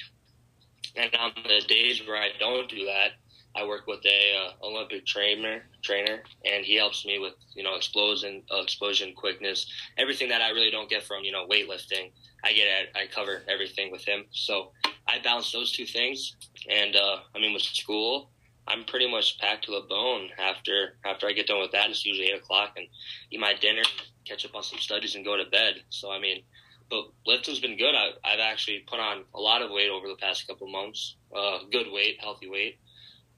And 0.95 1.13
on 1.15 1.31
the 1.43 1.61
days 1.67 2.01
where 2.07 2.17
I 2.17 2.29
don't 2.39 2.69
do 2.69 2.85
that, 2.85 3.11
I 3.55 3.65
work 3.65 3.87
with 3.87 4.05
a 4.05 4.35
uh, 4.35 4.65
Olympic 4.65 5.05
trainer, 5.05 5.63
trainer, 5.81 6.21
and 6.45 6.63
he 6.63 6.75
helps 6.75 7.05
me 7.05 7.19
with 7.19 7.33
you 7.55 7.63
know 7.63 7.75
explosion, 7.75 8.43
explosion, 8.51 9.13
quickness, 9.15 9.65
everything 9.97 10.29
that 10.29 10.41
I 10.41 10.49
really 10.49 10.71
don't 10.71 10.89
get 10.89 11.03
from 11.03 11.23
you 11.23 11.31
know 11.31 11.47
weightlifting. 11.47 12.11
I 12.43 12.53
get 12.53 12.67
it. 12.67 12.89
I 12.95 13.07
cover 13.13 13.41
everything 13.49 13.91
with 13.91 14.05
him. 14.05 14.25
So 14.31 14.71
I 15.07 15.19
balance 15.19 15.51
those 15.51 15.71
two 15.71 15.85
things, 15.85 16.35
and 16.69 16.95
uh, 16.95 17.17
I 17.35 17.39
mean 17.39 17.53
with 17.53 17.63
school, 17.63 18.29
I'm 18.67 18.83
pretty 18.85 19.09
much 19.09 19.39
packed 19.39 19.65
to 19.65 19.71
the 19.71 19.85
bone 19.89 20.29
after 20.37 20.97
after 21.05 21.27
I 21.27 21.33
get 21.33 21.47
done 21.47 21.59
with 21.59 21.71
that. 21.71 21.89
It's 21.89 22.05
usually 22.05 22.29
eight 22.29 22.37
o'clock, 22.37 22.73
and 22.77 22.85
eat 23.31 23.39
my 23.39 23.53
dinner, 23.59 23.83
catch 24.25 24.45
up 24.45 24.55
on 24.55 24.63
some 24.63 24.79
studies, 24.79 25.15
and 25.15 25.25
go 25.25 25.35
to 25.35 25.49
bed. 25.49 25.75
So 25.89 26.11
I 26.11 26.19
mean, 26.19 26.43
but 26.89 27.05
lifting's 27.25 27.59
been 27.59 27.77
good. 27.77 27.95
I, 27.95 28.11
I've 28.23 28.39
actually 28.39 28.85
put 28.87 28.99
on 28.99 29.23
a 29.33 29.39
lot 29.39 29.61
of 29.61 29.71
weight 29.71 29.89
over 29.89 30.07
the 30.07 30.15
past 30.15 30.47
couple 30.47 30.67
months. 30.67 31.15
Uh, 31.35 31.59
good 31.71 31.87
weight, 31.91 32.17
healthy 32.19 32.47
weight. 32.47 32.77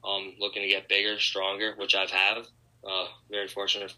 Um, 0.04 0.34
looking 0.38 0.62
to 0.62 0.68
get 0.68 0.88
bigger, 0.88 1.18
stronger, 1.20 1.74
which 1.76 1.94
I've 1.94 2.10
have. 2.10 2.46
Uh, 2.84 3.06
very 3.30 3.48
fortunate 3.48 3.94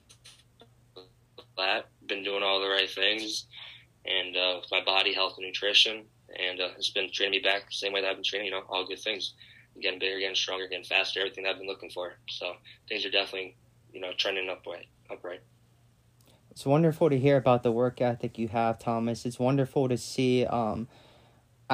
that. 1.56 1.86
Been 2.06 2.24
doing 2.24 2.42
all 2.42 2.60
the 2.60 2.68
right 2.68 2.90
things, 2.90 3.46
and 4.04 4.36
uh, 4.36 4.58
with 4.60 4.70
my 4.70 4.84
body, 4.84 5.14
health, 5.14 5.34
and 5.38 5.46
nutrition 5.46 6.04
and 6.38 6.60
uh, 6.60 6.68
it's 6.76 6.90
been 6.90 7.10
training 7.10 7.32
me 7.32 7.38
back 7.40 7.66
the 7.66 7.74
same 7.74 7.92
way 7.92 8.00
that 8.00 8.10
I've 8.10 8.16
been 8.16 8.24
training. 8.24 8.46
You 8.46 8.52
know, 8.52 8.62
all 8.68 8.86
good 8.86 8.98
things, 8.98 9.34
getting 9.80 9.98
bigger, 9.98 10.18
getting 10.18 10.34
stronger, 10.34 10.66
getting 10.68 10.84
faster, 10.84 11.20
everything 11.20 11.44
that 11.44 11.50
I've 11.50 11.58
been 11.58 11.66
looking 11.66 11.90
for. 11.90 12.14
So 12.28 12.54
things 12.88 13.04
are 13.04 13.10
definitely, 13.10 13.56
you 13.92 14.00
know, 14.00 14.12
trending 14.16 14.48
upright. 14.48 14.86
Upright. 15.10 15.42
It's 16.50 16.64
wonderful 16.64 17.10
to 17.10 17.18
hear 17.18 17.36
about 17.36 17.62
the 17.62 17.72
work 17.72 18.00
ethic 18.00 18.38
you 18.38 18.48
have, 18.48 18.78
Thomas. 18.78 19.26
It's 19.26 19.38
wonderful 19.38 19.88
to 19.88 19.98
see. 19.98 20.46
Um, 20.46 20.88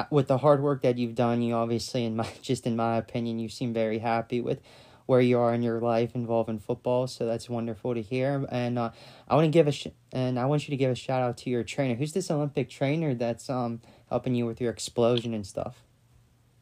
with 0.09 0.27
the 0.27 0.37
hard 0.37 0.61
work 0.61 0.81
that 0.81 0.97
you've 0.97 1.15
done, 1.15 1.41
you 1.41 1.53
obviously, 1.53 2.05
in 2.05 2.15
my 2.15 2.27
just 2.41 2.65
in 2.65 2.75
my 2.75 2.97
opinion, 2.97 3.39
you 3.39 3.49
seem 3.49 3.73
very 3.73 3.99
happy 3.99 4.41
with 4.41 4.61
where 5.05 5.21
you 5.21 5.37
are 5.39 5.53
in 5.53 5.61
your 5.61 5.79
life 5.81 6.15
involving 6.15 6.59
football. 6.59 7.07
So 7.07 7.25
that's 7.25 7.49
wonderful 7.49 7.93
to 7.93 8.01
hear. 8.01 8.45
And 8.49 8.79
uh, 8.79 8.91
I 9.27 9.35
want 9.35 9.45
to 9.45 9.51
give 9.51 9.67
a 9.67 9.71
sh- 9.71 9.87
and 10.11 10.39
I 10.39 10.45
want 10.45 10.67
you 10.67 10.71
to 10.71 10.77
give 10.77 10.91
a 10.91 10.95
shout 10.95 11.21
out 11.21 11.37
to 11.37 11.49
your 11.49 11.63
trainer. 11.63 11.95
Who's 11.95 12.13
this 12.13 12.31
Olympic 12.31 12.69
trainer 12.69 13.13
that's 13.13 13.49
um 13.49 13.81
helping 14.09 14.35
you 14.35 14.45
with 14.45 14.61
your 14.61 14.71
explosion 14.71 15.33
and 15.33 15.45
stuff? 15.45 15.83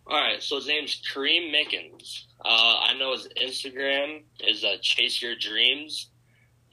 All 0.07 0.19
right, 0.19 0.41
so 0.41 0.55
his 0.55 0.65
name's 0.65 0.99
Kareem 1.13 1.53
Mickens. 1.53 2.23
Uh, 2.43 2.79
I 2.79 2.95
know 2.97 3.11
his 3.11 3.27
Instagram 3.39 4.23
is 4.39 4.63
uh, 4.63 4.77
Chase 4.81 5.21
Your 5.21 5.35
Dreams, 5.35 6.09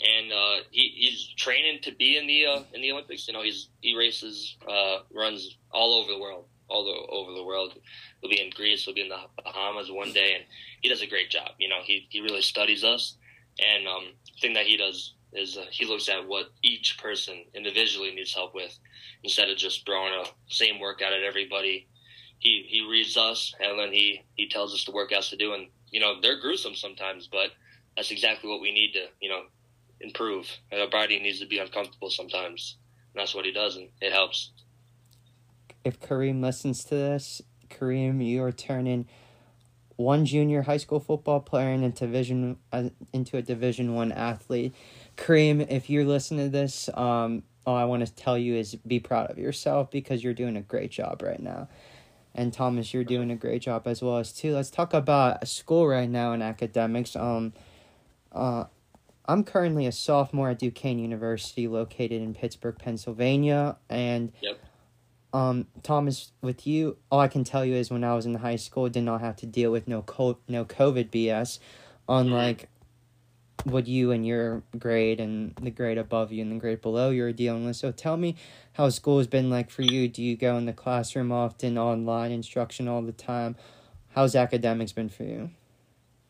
and 0.00 0.32
uh, 0.32 0.64
he, 0.70 0.92
he's 0.94 1.28
training 1.37 1.80
to 1.82 1.92
be 1.94 2.18
in 2.18 2.26
the 2.26 2.46
uh, 2.46 2.62
in 2.74 2.82
the 2.82 2.92
Olympics. 2.92 3.26
You 3.26 3.35
know, 3.35 3.42
he's 3.42 3.68
he 3.80 3.96
races, 3.96 4.56
uh, 4.68 4.98
runs 5.14 5.56
all 5.72 5.94
over 5.94 6.12
the 6.12 6.18
world, 6.18 6.46
all 6.68 6.85
the, 6.85 7.12
over 7.12 7.32
the 7.32 7.44
world. 7.44 7.74
He'll 8.20 8.30
be 8.30 8.40
in 8.40 8.50
Greece, 8.50 8.85
he'll 8.85 8.94
be 8.94 9.02
in 9.02 9.09
the 9.09 9.18
Bahamas 9.42 9.90
one 9.90 10.12
day, 10.12 10.35
and 10.35 10.44
he 10.82 10.88
does 10.88 11.02
a 11.02 11.06
great 11.06 11.30
job. 11.30 11.50
You 11.59 11.68
know, 11.68 11.80
he 11.82 12.06
he 12.11 12.20
really 12.20 12.42
studies 12.42 12.85
us, 12.85 13.16
and 13.59 13.88
um, 13.88 14.12
thing 14.40 14.52
that 14.54 14.66
he 14.66 14.76
does 14.76 15.14
is 15.32 15.56
uh, 15.56 15.64
he 15.70 15.87
looks 15.87 16.09
at 16.09 16.26
what 16.26 16.50
each 16.62 16.98
person 16.98 17.44
individually 17.54 18.14
needs 18.14 18.35
help 18.35 18.54
with 18.54 18.78
instead 19.22 19.50
of 19.50 19.56
just 19.56 19.85
throwing 19.87 20.12
a 20.12 20.24
same 20.52 20.78
workout 20.78 21.12
at 21.12 21.22
everybody. 21.22 21.88
He 22.38 22.66
he 22.68 22.87
reads 22.88 23.16
us 23.16 23.54
and 23.61 23.78
then 23.78 23.92
he 23.92 24.24
he 24.35 24.48
tells 24.48 24.74
us 24.74 24.85
the 24.85 24.92
workouts 24.92 25.30
to 25.30 25.37
do, 25.37 25.54
and 25.54 25.68
you 25.90 26.00
know 26.00 26.20
they're 26.20 26.38
gruesome 26.38 26.74
sometimes, 26.74 27.28
but 27.32 27.52
that's 27.96 28.11
exactly 28.11 28.50
what 28.50 28.61
we 28.61 28.72
need 28.72 28.92
to 28.92 29.06
you 29.20 29.30
know 29.30 29.44
improve. 30.00 30.48
And 30.70 30.80
our 30.80 30.88
body 30.88 31.18
needs 31.20 31.40
to 31.40 31.46
be 31.46 31.59
uncomfortable 31.59 32.11
sometimes, 32.11 32.76
and 33.14 33.20
that's 33.20 33.35
what 33.35 33.44
he 33.44 33.52
does, 33.52 33.76
and 33.76 33.88
it 34.00 34.12
helps. 34.12 34.52
If 35.85 36.00
Kareem 36.00 36.42
listens 36.42 36.85
to 36.85 36.94
this, 36.94 37.42
Kareem, 37.68 38.24
you 38.24 38.42
are 38.42 38.52
turning 38.52 39.06
one 39.96 40.26
junior 40.26 40.62
high 40.62 40.76
school 40.76 41.00
football 41.00 41.40
player 41.40 41.72
into 41.72 41.90
division 41.90 42.59
uh, 42.72 42.90
into 43.12 43.37
a 43.37 43.42
division 43.42 43.94
one 43.94 44.12
athlete. 44.12 44.74
Kareem, 45.16 45.66
if 45.70 45.88
you're 45.88 46.04
listening 46.04 46.46
to 46.46 46.50
this, 46.50 46.88
um, 46.94 47.42
all 47.66 47.76
I 47.76 47.85
want 47.85 48.06
to 48.06 48.14
tell 48.14 48.38
you 48.38 48.54
is 48.54 48.74
be 48.74 49.00
proud 49.00 49.30
of 49.30 49.38
yourself 49.38 49.90
because 49.90 50.22
you're 50.22 50.35
doing 50.35 50.56
a 50.56 50.61
great 50.61 50.90
job 50.90 51.22
right 51.22 51.40
now. 51.40 51.68
And 52.35 52.52
Thomas, 52.52 52.92
you're 52.92 53.04
doing 53.04 53.30
a 53.30 53.37
great 53.37 53.62
job 53.62 53.87
as 53.87 54.02
well 54.02 54.18
as 54.18 54.32
too. 54.32 54.54
Let's 54.54 54.70
talk 54.70 54.92
about 54.92 55.48
school 55.48 55.88
right 55.88 56.09
now 56.09 56.32
and 56.32 56.42
academics. 56.42 57.16
Um, 57.16 57.54
uh, 58.30 58.64
I'm 59.29 59.45
currently 59.45 59.87
a 59.87 59.93
sophomore 59.93 60.51
at 60.51 60.59
Duquesne 60.59 60.99
University, 60.99 61.69
located 61.69 62.23
in 62.23 62.35
Pittsburgh, 62.35 62.77
Pennsylvania. 62.79 63.77
And 63.89 64.33
yep. 64.41 64.59
um, 65.33 65.67
Thomas, 65.83 66.33
with 66.43 66.67
you, 66.67 66.97
all 67.11 67.21
I 67.21 67.29
can 67.29 67.45
tell 67.45 67.65
you 67.65 67.75
is 67.75 67.91
when 67.91 68.05
I 68.05 68.15
was 68.15 68.27
in 68.27 68.35
high 68.35 68.57
school, 68.57 68.89
did 68.89 69.03
not 69.03 69.21
have 69.21 69.37
to 69.37 69.47
deal 69.47 69.73
with 69.73 69.89
no 69.89 70.03
co- 70.03 70.39
no 70.49 70.65
COVID 70.65 71.11
BS, 71.11 71.59
unlike 72.09 72.69
what 73.65 73.89
you 73.89 74.12
and 74.12 74.25
your 74.25 74.62
grade 74.79 75.19
and 75.19 75.53
the 75.61 75.71
grade 75.71 75.99
above 75.99 76.31
you 76.31 76.41
and 76.43 76.53
the 76.53 76.57
grade 76.57 76.81
below 76.81 77.11
you 77.11 77.25
are 77.25 77.33
dealing 77.33 77.67
with. 77.67 77.77
So 77.77 77.91
tell 77.91 78.17
me 78.17 78.37
how 78.75 78.89
school 78.91 79.19
has 79.19 79.27
been 79.27 79.51
like 79.51 79.71
for 79.71 79.83
you. 79.83 80.09
Do 80.09 80.23
you 80.23 80.37
go 80.37 80.57
in 80.57 80.67
the 80.67 80.73
classroom 80.73 81.33
often, 81.33 81.77
online 81.77 82.31
instruction 82.31 82.87
all 82.87 83.03
the 83.03 83.12
time? 83.12 83.57
How's 84.15 84.37
academics 84.37 84.93
been 84.93 85.09
for 85.09 85.25
you? 85.25 85.51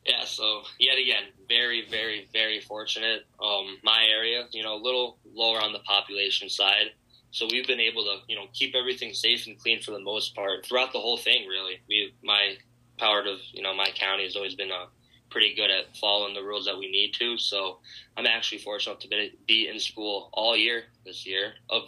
Yeah, 0.07 0.25
so 0.25 0.63
yet 0.79 0.99
again, 0.99 1.25
very, 1.49 1.87
very, 1.91 2.29
very 2.33 2.61
fortunate. 2.61 3.27
Um, 3.43 3.79
my 3.83 4.07
area, 4.11 4.45
you 4.53 4.63
know, 4.63 4.75
a 4.75 4.83
little 4.83 5.19
lower 5.35 5.61
on 5.61 5.73
the 5.73 5.81
population 5.81 6.49
side, 6.49 6.91
so 7.31 7.47
we've 7.51 7.67
been 7.67 7.81
able 7.81 8.03
to, 8.05 8.17
you 8.29 8.37
know, 8.37 8.47
keep 8.55 8.75
everything 8.75 9.13
safe 9.13 9.47
and 9.47 9.59
clean 9.59 9.83
for 9.83 9.91
the 9.91 10.01
most 10.01 10.35
part 10.35 10.65
throughout 10.65 10.93
the 10.93 11.01
whole 11.01 11.19
thing. 11.19 11.47
Really, 11.47 11.81
we 11.89 12.15
my 12.23 12.57
part 12.99 13.27
of 13.27 13.39
you 13.53 13.63
know 13.63 13.75
my 13.75 13.91
county 13.95 14.25
has 14.25 14.37
always 14.37 14.55
been 14.55 14.73
uh, 14.73 14.87
pretty 15.31 15.55
good 15.55 15.71
at 15.71 15.97
following 15.97 16.35
the 16.35 16.43
rules 16.43 16.65
that 16.67 16.79
we 16.79 16.91
need 16.91 17.13
to. 17.15 17.37
So 17.37 17.79
I'm 18.17 18.27
actually 18.27 18.59
fortunate 18.59 19.01
to 19.01 19.09
be 19.47 19.69
in 19.69 19.79
school 19.79 20.31
all 20.33 20.57
year 20.57 20.85
this 21.05 21.27
year. 21.27 21.53
Of 21.69 21.83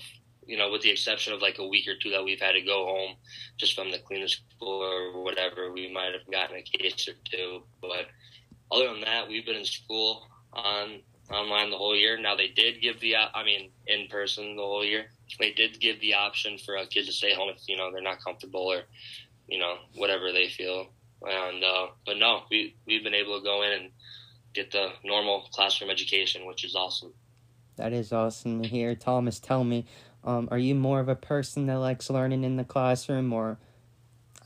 you 0.47 0.57
know, 0.57 0.71
with 0.71 0.83
the 0.83 0.90
exception 0.90 1.33
of 1.33 1.42
like 1.42 1.59
a 1.59 1.66
week 1.66 1.87
or 1.88 1.94
two 1.94 2.11
that 2.11 2.25
we've 2.25 2.40
had 2.40 2.53
to 2.53 2.62
go 2.62 2.87
home 2.87 3.16
just 3.59 3.75
from 3.75 3.90
the 3.90 3.99
cleanest 3.99 4.42
school 4.57 4.83
or 4.83 5.23
whatever, 5.23 5.73
we 5.73 5.92
might 5.92 6.12
have 6.12 6.31
gotten 6.31 6.57
a 6.57 6.62
case 6.62 7.07
or 7.09 7.14
two. 7.25 7.62
But 7.81 8.07
other 8.70 8.88
than 8.88 9.00
that, 9.02 9.28
we've 9.28 9.46
been 9.46 9.57
in 9.57 9.64
school 9.64 10.26
on 10.52 11.00
online 11.31 11.70
the 11.70 11.76
whole 11.76 11.96
year. 11.96 12.18
Now 12.18 12.37
they 12.37 12.48
did 12.48 12.81
give 12.81 13.00
the, 13.00 13.16
I 13.16 13.44
mean, 13.44 13.70
in 13.87 14.09
person 14.09 14.57
the 14.57 14.62
whole 14.62 14.85
year. 14.85 15.07
They 15.38 15.52
did 15.52 15.78
give 15.81 16.00
the 16.00 16.14
option 16.14 16.59
for 16.59 16.76
uh, 16.76 16.87
kids 16.87 17.07
to 17.07 17.12
stay 17.12 17.35
home 17.35 17.50
if 17.54 17.62
you 17.68 17.76
know 17.76 17.90
they're 17.92 18.02
not 18.02 18.24
comfortable 18.24 18.72
or 18.72 18.83
you 19.46 19.59
know 19.59 19.76
whatever 19.94 20.33
they 20.33 20.48
feel. 20.48 20.87
And 21.22 21.62
uh, 21.62 21.88
but 22.07 22.16
no, 22.16 22.42
we 22.50 22.76
we've 22.87 23.04
been 23.04 23.14
able 23.14 23.38
to 23.38 23.44
go 23.44 23.62
in 23.62 23.72
and 23.72 23.90
get 24.54 24.70
the 24.70 24.88
normal 25.04 25.48
classroom 25.52 25.90
education, 25.90 26.46
which 26.46 26.64
is 26.64 26.74
awesome. 26.74 27.12
That 27.76 27.92
is 27.92 28.12
awesome 28.12 28.62
to 28.62 28.68
hear. 28.68 28.94
Thomas, 28.94 29.38
tell 29.38 29.64
me, 29.64 29.87
um, 30.24 30.48
are 30.50 30.59
you 30.59 30.74
more 30.74 31.00
of 31.00 31.09
a 31.09 31.14
person 31.14 31.66
that 31.66 31.78
likes 31.78 32.11
learning 32.11 32.42
in 32.42 32.57
the 32.57 32.64
classroom, 32.64 33.33
or 33.33 33.59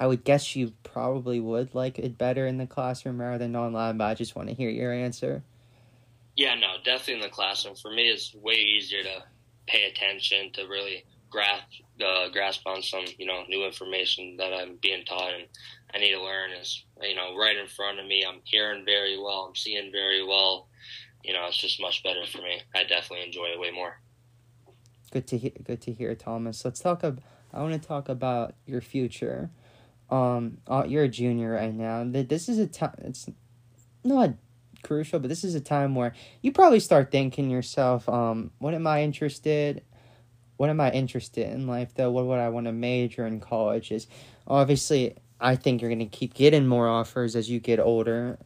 I 0.02 0.06
would 0.06 0.24
guess 0.24 0.56
you 0.56 0.72
probably 0.82 1.38
would 1.38 1.76
like 1.76 1.96
it 1.96 2.18
better 2.18 2.44
in 2.44 2.58
the 2.58 2.66
classroom 2.66 3.20
rather 3.20 3.38
than 3.38 3.54
online, 3.54 3.98
but 3.98 4.06
I 4.06 4.14
just 4.14 4.34
want 4.34 4.48
to 4.48 4.54
hear 4.56 4.68
your 4.68 4.92
answer. 4.92 5.44
Yeah, 6.34 6.56
no, 6.56 6.74
definitely 6.84 7.14
in 7.14 7.20
the 7.20 7.28
classroom. 7.28 7.76
For 7.76 7.92
me, 7.92 8.08
it's 8.08 8.34
way 8.34 8.54
easier 8.54 9.04
to 9.04 9.22
pay 9.68 9.84
attention 9.84 10.50
to 10.54 10.62
really 10.64 11.04
grasp 11.30 11.62
uh, 12.04 12.30
grasp 12.30 12.66
on 12.66 12.82
some 12.82 13.04
you 13.16 13.26
know 13.26 13.44
new 13.48 13.64
information 13.64 14.36
that 14.38 14.52
I'm 14.52 14.76
being 14.82 15.04
taught 15.04 15.34
and 15.34 15.44
I 15.94 15.98
need 15.98 16.14
to 16.14 16.20
learn 16.20 16.50
is 16.50 16.84
you 17.00 17.14
know 17.14 17.36
right 17.36 17.56
in 17.56 17.68
front 17.68 18.00
of 18.00 18.06
me. 18.06 18.24
I'm 18.28 18.40
hearing 18.42 18.84
very 18.84 19.16
well. 19.16 19.46
I'm 19.48 19.54
seeing 19.54 19.92
very 19.92 20.26
well. 20.26 20.66
You 21.22 21.32
know, 21.32 21.46
it's 21.46 21.58
just 21.58 21.80
much 21.80 22.02
better 22.02 22.26
for 22.26 22.38
me. 22.38 22.60
I 22.74 22.82
definitely 22.82 23.24
enjoy 23.24 23.50
it 23.54 23.60
way 23.60 23.70
more. 23.70 24.00
Good 25.12 25.28
to 25.28 25.38
hear. 25.38 25.52
Good 25.62 25.80
to 25.82 25.92
hear, 25.92 26.12
Thomas. 26.16 26.64
Let's 26.64 26.80
talk. 26.80 27.04
Ab- 27.04 27.22
I 27.54 27.60
want 27.60 27.80
to 27.80 27.88
talk 27.88 28.08
about 28.08 28.56
your 28.66 28.80
future. 28.80 29.50
Um, 30.12 30.58
uh, 30.68 30.84
you're 30.86 31.04
a 31.04 31.08
junior 31.08 31.52
right 31.52 31.72
now. 31.72 32.04
This 32.06 32.50
is 32.50 32.58
a 32.58 32.66
time. 32.66 32.94
It's 32.98 33.26
not 34.04 34.34
crucial, 34.82 35.20
but 35.20 35.28
this 35.28 35.42
is 35.42 35.54
a 35.54 35.60
time 35.60 35.94
where 35.94 36.12
you 36.42 36.52
probably 36.52 36.80
start 36.80 37.10
thinking 37.10 37.48
yourself, 37.48 38.06
um, 38.10 38.50
what 38.58 38.74
am 38.74 38.86
I 38.86 39.02
interested? 39.02 39.82
What 40.58 40.68
am 40.68 40.80
I 40.80 40.90
interested 40.90 41.50
in 41.50 41.66
life 41.66 41.94
though? 41.94 42.10
What 42.10 42.26
would 42.26 42.38
I 42.38 42.50
want 42.50 42.66
to 42.66 42.72
major 42.72 43.26
in 43.26 43.40
college? 43.40 43.90
Is 43.90 44.06
obviously 44.46 45.16
I 45.40 45.56
think 45.56 45.80
you're 45.80 45.90
gonna 45.90 46.06
keep 46.06 46.34
getting 46.34 46.66
more 46.66 46.88
offers 46.88 47.34
as 47.34 47.48
you 47.48 47.58
get 47.58 47.80
older, 47.80 48.38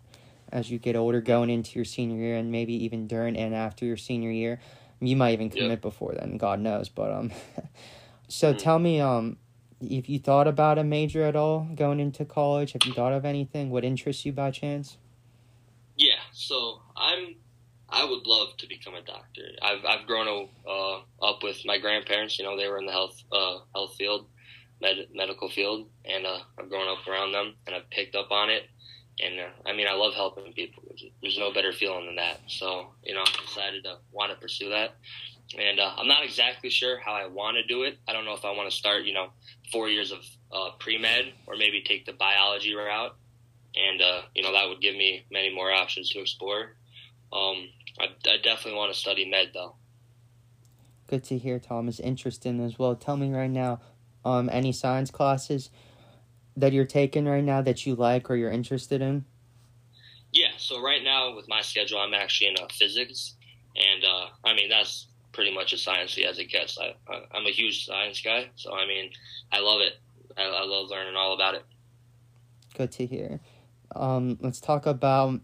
as 0.52 0.70
you 0.70 0.78
get 0.78 0.94
older, 0.94 1.20
going 1.20 1.50
into 1.50 1.74
your 1.74 1.84
senior 1.84 2.16
year, 2.16 2.36
and 2.36 2.52
maybe 2.52 2.84
even 2.84 3.08
during 3.08 3.36
and 3.36 3.54
after 3.54 3.84
your 3.84 3.96
senior 3.96 4.30
year. 4.30 4.60
You 5.00 5.16
might 5.16 5.32
even 5.32 5.50
commit 5.50 5.70
yep. 5.70 5.80
before 5.82 6.14
then, 6.14 6.38
God 6.38 6.60
knows. 6.60 6.88
But 6.88 7.10
um, 7.10 7.32
so 8.28 8.54
mm. 8.54 8.58
tell 8.58 8.78
me 8.78 9.00
um, 9.00 9.36
if 9.80 10.08
you 10.08 10.18
thought 10.18 10.46
about 10.46 10.78
a 10.78 10.84
major 10.84 11.22
at 11.22 11.36
all 11.36 11.68
going 11.74 12.00
into 12.00 12.24
college. 12.24 12.72
Have 12.72 12.84
you 12.84 12.92
thought 12.92 13.12
of 13.12 13.24
anything? 13.24 13.70
What 13.70 13.84
interests 13.84 14.24
you 14.24 14.32
by 14.32 14.50
chance? 14.50 14.96
Yeah, 15.96 16.20
so 16.32 16.82
I'm. 16.96 17.36
I 17.88 18.04
would 18.04 18.26
love 18.26 18.56
to 18.56 18.66
become 18.66 18.94
a 18.94 19.02
doctor. 19.02 19.42
I've 19.62 19.84
I've 19.84 20.06
grown 20.06 20.48
uh, 20.68 20.96
up 21.24 21.42
with 21.42 21.58
my 21.64 21.78
grandparents. 21.78 22.38
You 22.38 22.44
know, 22.44 22.56
they 22.56 22.68
were 22.68 22.78
in 22.78 22.86
the 22.86 22.92
health 22.92 23.16
uh, 23.30 23.58
health 23.74 23.94
field, 23.96 24.26
med- 24.80 25.08
medical 25.14 25.48
field, 25.48 25.88
and 26.04 26.26
uh, 26.26 26.38
I've 26.58 26.68
grown 26.68 26.88
up 26.88 27.06
around 27.06 27.32
them, 27.32 27.54
and 27.66 27.76
I've 27.76 27.88
picked 27.90 28.16
up 28.16 28.30
on 28.30 28.50
it 28.50 28.64
and 29.22 29.40
uh, 29.40 29.68
I 29.68 29.74
mean, 29.74 29.86
I 29.86 29.94
love 29.94 30.14
helping 30.14 30.52
people. 30.52 30.82
There's 31.22 31.38
no 31.38 31.52
better 31.52 31.72
feeling 31.72 32.06
than 32.06 32.16
that. 32.16 32.40
So, 32.48 32.88
you 33.02 33.14
know, 33.14 33.22
I 33.22 33.46
decided 33.46 33.84
to 33.84 33.96
want 34.12 34.30
to 34.30 34.36
pursue 34.36 34.70
that. 34.70 34.96
And 35.58 35.80
uh, 35.80 35.94
I'm 35.96 36.08
not 36.08 36.24
exactly 36.24 36.70
sure 36.70 36.98
how 36.98 37.12
I 37.12 37.26
want 37.26 37.56
to 37.56 37.66
do 37.66 37.84
it. 37.84 37.98
I 38.08 38.12
don't 38.12 38.24
know 38.24 38.34
if 38.34 38.44
I 38.44 38.50
want 38.50 38.70
to 38.70 38.76
start, 38.76 39.04
you 39.04 39.14
know, 39.14 39.28
four 39.72 39.88
years 39.88 40.12
of 40.12 40.18
uh, 40.52 40.70
pre 40.78 40.98
med 40.98 41.32
or 41.46 41.56
maybe 41.56 41.82
take 41.82 42.06
the 42.06 42.12
biology 42.12 42.74
route. 42.74 43.14
And, 43.76 44.00
uh, 44.00 44.22
you 44.34 44.42
know, 44.42 44.52
that 44.52 44.68
would 44.68 44.80
give 44.80 44.94
me 44.94 45.26
many 45.30 45.54
more 45.54 45.72
options 45.72 46.10
to 46.10 46.20
explore. 46.20 46.76
Um, 47.32 47.68
I, 47.98 48.06
I 48.26 48.36
definitely 48.42 48.78
want 48.78 48.92
to 48.92 48.98
study 48.98 49.28
med, 49.28 49.48
though. 49.52 49.76
Good 51.08 51.24
to 51.24 51.38
hear, 51.38 51.58
Tom 51.58 51.88
is 51.88 52.00
interested 52.00 52.58
as 52.60 52.78
well. 52.78 52.94
Tell 52.94 53.16
me 53.16 53.32
right 53.32 53.50
now, 53.50 53.80
um, 54.24 54.48
any 54.50 54.72
science 54.72 55.10
classes 55.10 55.70
that 56.56 56.72
you're 56.72 56.86
taking 56.86 57.26
right 57.26 57.44
now 57.44 57.62
that 57.62 57.86
you 57.86 57.94
like 57.94 58.30
or 58.30 58.36
you're 58.36 58.50
interested 58.50 59.02
in? 59.02 59.24
Yeah, 60.32 60.52
so 60.56 60.82
right 60.82 61.02
now 61.02 61.34
with 61.34 61.48
my 61.48 61.60
schedule, 61.60 61.98
I'm 61.98 62.14
actually 62.14 62.48
in 62.48 62.56
uh, 62.56 62.66
physics, 62.70 63.36
and 63.76 64.04
uh, 64.04 64.26
I 64.44 64.54
mean 64.54 64.68
that's 64.68 65.06
pretty 65.36 65.54
much 65.54 65.72
as 65.72 65.84
sciencey 65.84 66.24
as 66.24 66.40
it 66.40 66.46
gets. 66.46 66.78
I, 66.78 66.96
I, 67.08 67.38
am 67.38 67.46
a 67.46 67.50
huge 67.50 67.86
science 67.86 68.20
guy, 68.20 68.50
so 68.56 68.74
I 68.74 68.86
mean 68.86 69.10
I 69.52 69.60
love 69.60 69.80
it. 69.80 69.94
I, 70.36 70.42
I 70.42 70.64
love 70.64 70.90
learning 70.90 71.14
all 71.14 71.34
about 71.34 71.54
it. 71.54 71.64
Good 72.74 72.90
to 72.92 73.06
hear. 73.06 73.40
Um, 73.94 74.38
let's 74.40 74.60
talk 74.60 74.86
about 74.86 75.40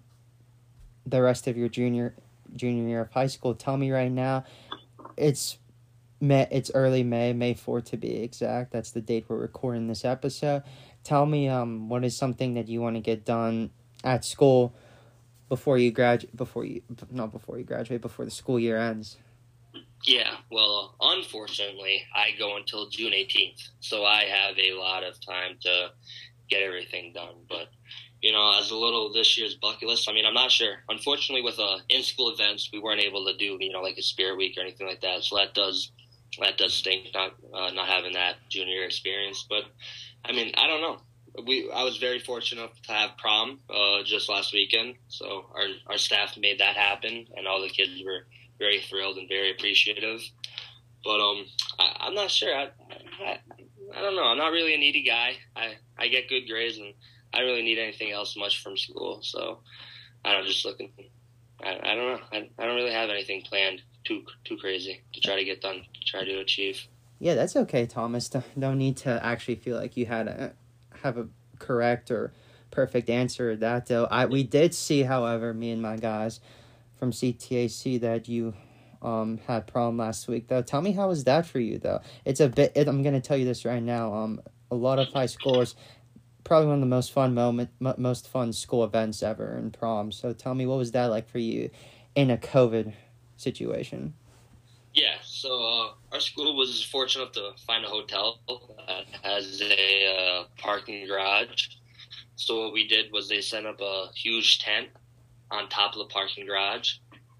the 1.06 1.22
rest 1.22 1.46
of 1.46 1.56
your 1.56 1.68
junior 1.68 2.16
junior 2.56 2.88
year 2.88 3.00
of 3.02 3.12
high 3.12 3.28
school. 3.28 3.54
Tell 3.54 3.76
me 3.76 3.92
right 3.92 4.10
now, 4.10 4.44
it's 5.16 5.58
May, 6.20 6.48
it's 6.50 6.70
early 6.74 7.04
May, 7.04 7.32
May 7.32 7.54
4th 7.54 7.84
to 7.86 7.96
be 7.96 8.22
exact. 8.22 8.72
That's 8.72 8.90
the 8.90 9.00
date 9.00 9.26
we're 9.28 9.36
recording 9.36 9.86
this 9.86 10.04
episode 10.04 10.64
tell 11.04 11.26
me 11.26 11.48
um 11.48 11.88
what 11.88 12.04
is 12.04 12.16
something 12.16 12.54
that 12.54 12.68
you 12.68 12.80
want 12.80 12.96
to 12.96 13.00
get 13.00 13.24
done 13.24 13.70
at 14.04 14.24
school 14.24 14.74
before 15.48 15.78
you 15.78 15.90
graduate 15.90 16.34
before 16.36 16.64
you 16.64 16.82
not 17.10 17.32
before 17.32 17.58
you 17.58 17.64
graduate 17.64 18.00
before 18.00 18.24
the 18.24 18.30
school 18.30 18.58
year 18.58 18.78
ends 18.78 19.16
yeah 20.04 20.36
well 20.50 20.94
unfortunately 21.00 22.02
i 22.14 22.30
go 22.38 22.56
until 22.56 22.88
june 22.88 23.12
18th 23.12 23.68
so 23.80 24.04
i 24.04 24.24
have 24.24 24.56
a 24.58 24.72
lot 24.78 25.04
of 25.04 25.14
time 25.24 25.56
to 25.60 25.88
get 26.48 26.62
everything 26.62 27.12
done 27.14 27.34
but 27.48 27.68
you 28.20 28.32
know 28.32 28.58
as 28.58 28.70
a 28.70 28.76
little 28.76 29.12
this 29.12 29.38
year's 29.38 29.54
bucket 29.54 29.88
list 29.88 30.08
i 30.08 30.12
mean 30.12 30.26
i'm 30.26 30.34
not 30.34 30.50
sure 30.50 30.76
unfortunately 30.88 31.42
with 31.42 31.58
uh 31.58 31.78
in 31.88 32.02
school 32.02 32.30
events 32.30 32.70
we 32.72 32.80
weren't 32.80 33.00
able 33.00 33.24
to 33.24 33.36
do 33.36 33.56
you 33.60 33.72
know 33.72 33.80
like 33.80 33.96
a 33.96 34.02
spirit 34.02 34.36
week 34.36 34.54
or 34.56 34.62
anything 34.62 34.86
like 34.86 35.00
that 35.00 35.22
so 35.22 35.36
that 35.36 35.54
does 35.54 35.92
that 36.40 36.56
does 36.56 36.72
stink 36.72 37.08
not 37.14 37.32
uh, 37.54 37.70
not 37.72 37.88
having 37.88 38.12
that 38.12 38.36
junior 38.48 38.84
experience 38.84 39.46
but 39.48 39.64
I 40.24 40.32
mean, 40.32 40.52
I 40.56 40.66
don't 40.66 40.80
know. 40.80 40.98
We 41.46 41.70
I 41.72 41.82
was 41.82 41.96
very 41.96 42.18
fortunate 42.18 42.70
to 42.84 42.92
have 42.92 43.16
prom 43.16 43.60
uh, 43.70 44.02
just 44.04 44.28
last 44.28 44.52
weekend, 44.52 44.96
so 45.08 45.46
our 45.54 45.66
our 45.86 45.98
staff 45.98 46.36
made 46.36 46.60
that 46.60 46.76
happen, 46.76 47.26
and 47.36 47.46
all 47.46 47.62
the 47.62 47.70
kids 47.70 48.02
were 48.04 48.26
very 48.58 48.80
thrilled 48.80 49.16
and 49.18 49.28
very 49.28 49.50
appreciative. 49.50 50.20
But 51.04 51.20
um, 51.20 51.44
I, 51.78 52.08
am 52.08 52.14
not 52.14 52.30
sure. 52.30 52.54
I, 52.54 52.70
I, 53.24 53.38
I 53.96 54.00
don't 54.00 54.16
know. 54.16 54.24
I'm 54.24 54.38
not 54.38 54.52
really 54.52 54.74
a 54.74 54.78
needy 54.78 55.02
guy. 55.02 55.36
I 55.56 55.74
I 55.98 56.08
get 56.08 56.28
good 56.28 56.46
grades, 56.48 56.78
and 56.78 56.94
I 57.32 57.38
don't 57.38 57.48
really 57.48 57.62
need 57.62 57.78
anything 57.78 58.12
else 58.12 58.36
much 58.36 58.62
from 58.62 58.76
school. 58.76 59.20
So 59.22 59.60
I 60.24 60.32
don't 60.32 60.46
just 60.46 60.64
looking. 60.64 60.92
I, 61.62 61.78
I 61.82 61.94
don't 61.94 62.06
know. 62.06 62.20
I, 62.32 62.50
I 62.58 62.66
don't 62.66 62.76
really 62.76 62.92
have 62.92 63.10
anything 63.10 63.42
planned 63.42 63.82
too 64.04 64.24
too 64.44 64.56
crazy 64.56 65.02
to 65.12 65.20
try 65.20 65.36
to 65.36 65.44
get 65.44 65.60
done, 65.60 65.82
to 65.94 66.00
try 66.06 66.24
to 66.24 66.38
achieve. 66.38 66.86
Yeah, 67.18 67.34
that's 67.34 67.54
okay, 67.54 67.86
Thomas. 67.86 68.28
Don't 68.28 68.78
need 68.78 68.96
to 68.98 69.24
actually 69.24 69.56
feel 69.56 69.76
like 69.76 69.96
you 69.96 70.06
had 70.06 70.28
a 70.28 70.52
have 71.02 71.18
a 71.18 71.28
correct 71.58 72.10
or 72.10 72.32
perfect 72.70 73.10
answer 73.10 73.52
to 73.52 73.56
that 73.58 73.86
though. 73.86 74.06
I 74.06 74.26
we 74.26 74.42
did 74.42 74.74
see, 74.74 75.02
however, 75.02 75.52
me 75.52 75.70
and 75.70 75.82
my 75.82 75.96
guys 75.96 76.40
from 77.02 77.10
CTAC 77.10 78.00
that 78.00 78.28
you 78.28 78.54
um 79.02 79.40
had 79.48 79.66
prom 79.66 79.96
last 79.96 80.28
week 80.28 80.46
though. 80.46 80.62
Tell 80.62 80.80
me 80.80 80.92
how 80.92 81.08
was 81.08 81.24
that 81.24 81.44
for 81.44 81.58
you 81.58 81.78
though? 81.78 82.00
It's 82.24 82.38
a 82.38 82.48
bit. 82.48 82.70
It, 82.76 82.86
I'm 82.86 83.02
gonna 83.02 83.20
tell 83.20 83.36
you 83.36 83.44
this 83.44 83.64
right 83.64 83.82
now. 83.82 84.14
Um, 84.14 84.40
a 84.70 84.76
lot 84.76 85.00
of 85.00 85.08
high 85.08 85.26
schoolers, 85.26 85.74
probably 86.44 86.68
one 86.68 86.76
of 86.76 86.80
the 86.80 86.86
most 86.86 87.10
fun 87.10 87.34
moment, 87.34 87.70
m- 87.84 87.96
most 87.98 88.28
fun 88.28 88.52
school 88.52 88.84
events 88.84 89.20
ever 89.20 89.56
in 89.56 89.72
prom. 89.72 90.12
So 90.12 90.32
tell 90.32 90.54
me, 90.54 90.64
what 90.64 90.78
was 90.78 90.92
that 90.92 91.06
like 91.06 91.28
for 91.28 91.40
you 91.40 91.70
in 92.14 92.30
a 92.30 92.36
COVID 92.36 92.92
situation? 93.36 94.14
Yeah, 94.94 95.16
so 95.24 95.48
uh, 95.60 95.88
our 96.12 96.20
school 96.20 96.56
was 96.56 96.84
fortunate 96.84 97.36
enough 97.36 97.56
to 97.56 97.64
find 97.66 97.84
a 97.84 97.88
hotel 97.88 98.38
that 98.86 99.06
has 99.24 99.60
a 99.60 100.06
uh, 100.06 100.44
parking 100.56 101.08
garage. 101.08 101.66
So 102.36 102.62
what 102.62 102.72
we 102.72 102.86
did 102.86 103.10
was 103.10 103.28
they 103.28 103.40
set 103.40 103.66
up 103.66 103.80
a 103.80 104.06
huge 104.14 104.60
tent 104.60 104.88
on 105.52 105.68
top 105.68 105.92
of 105.92 105.98
the 105.98 106.12
parking 106.12 106.46
garage, 106.46 106.94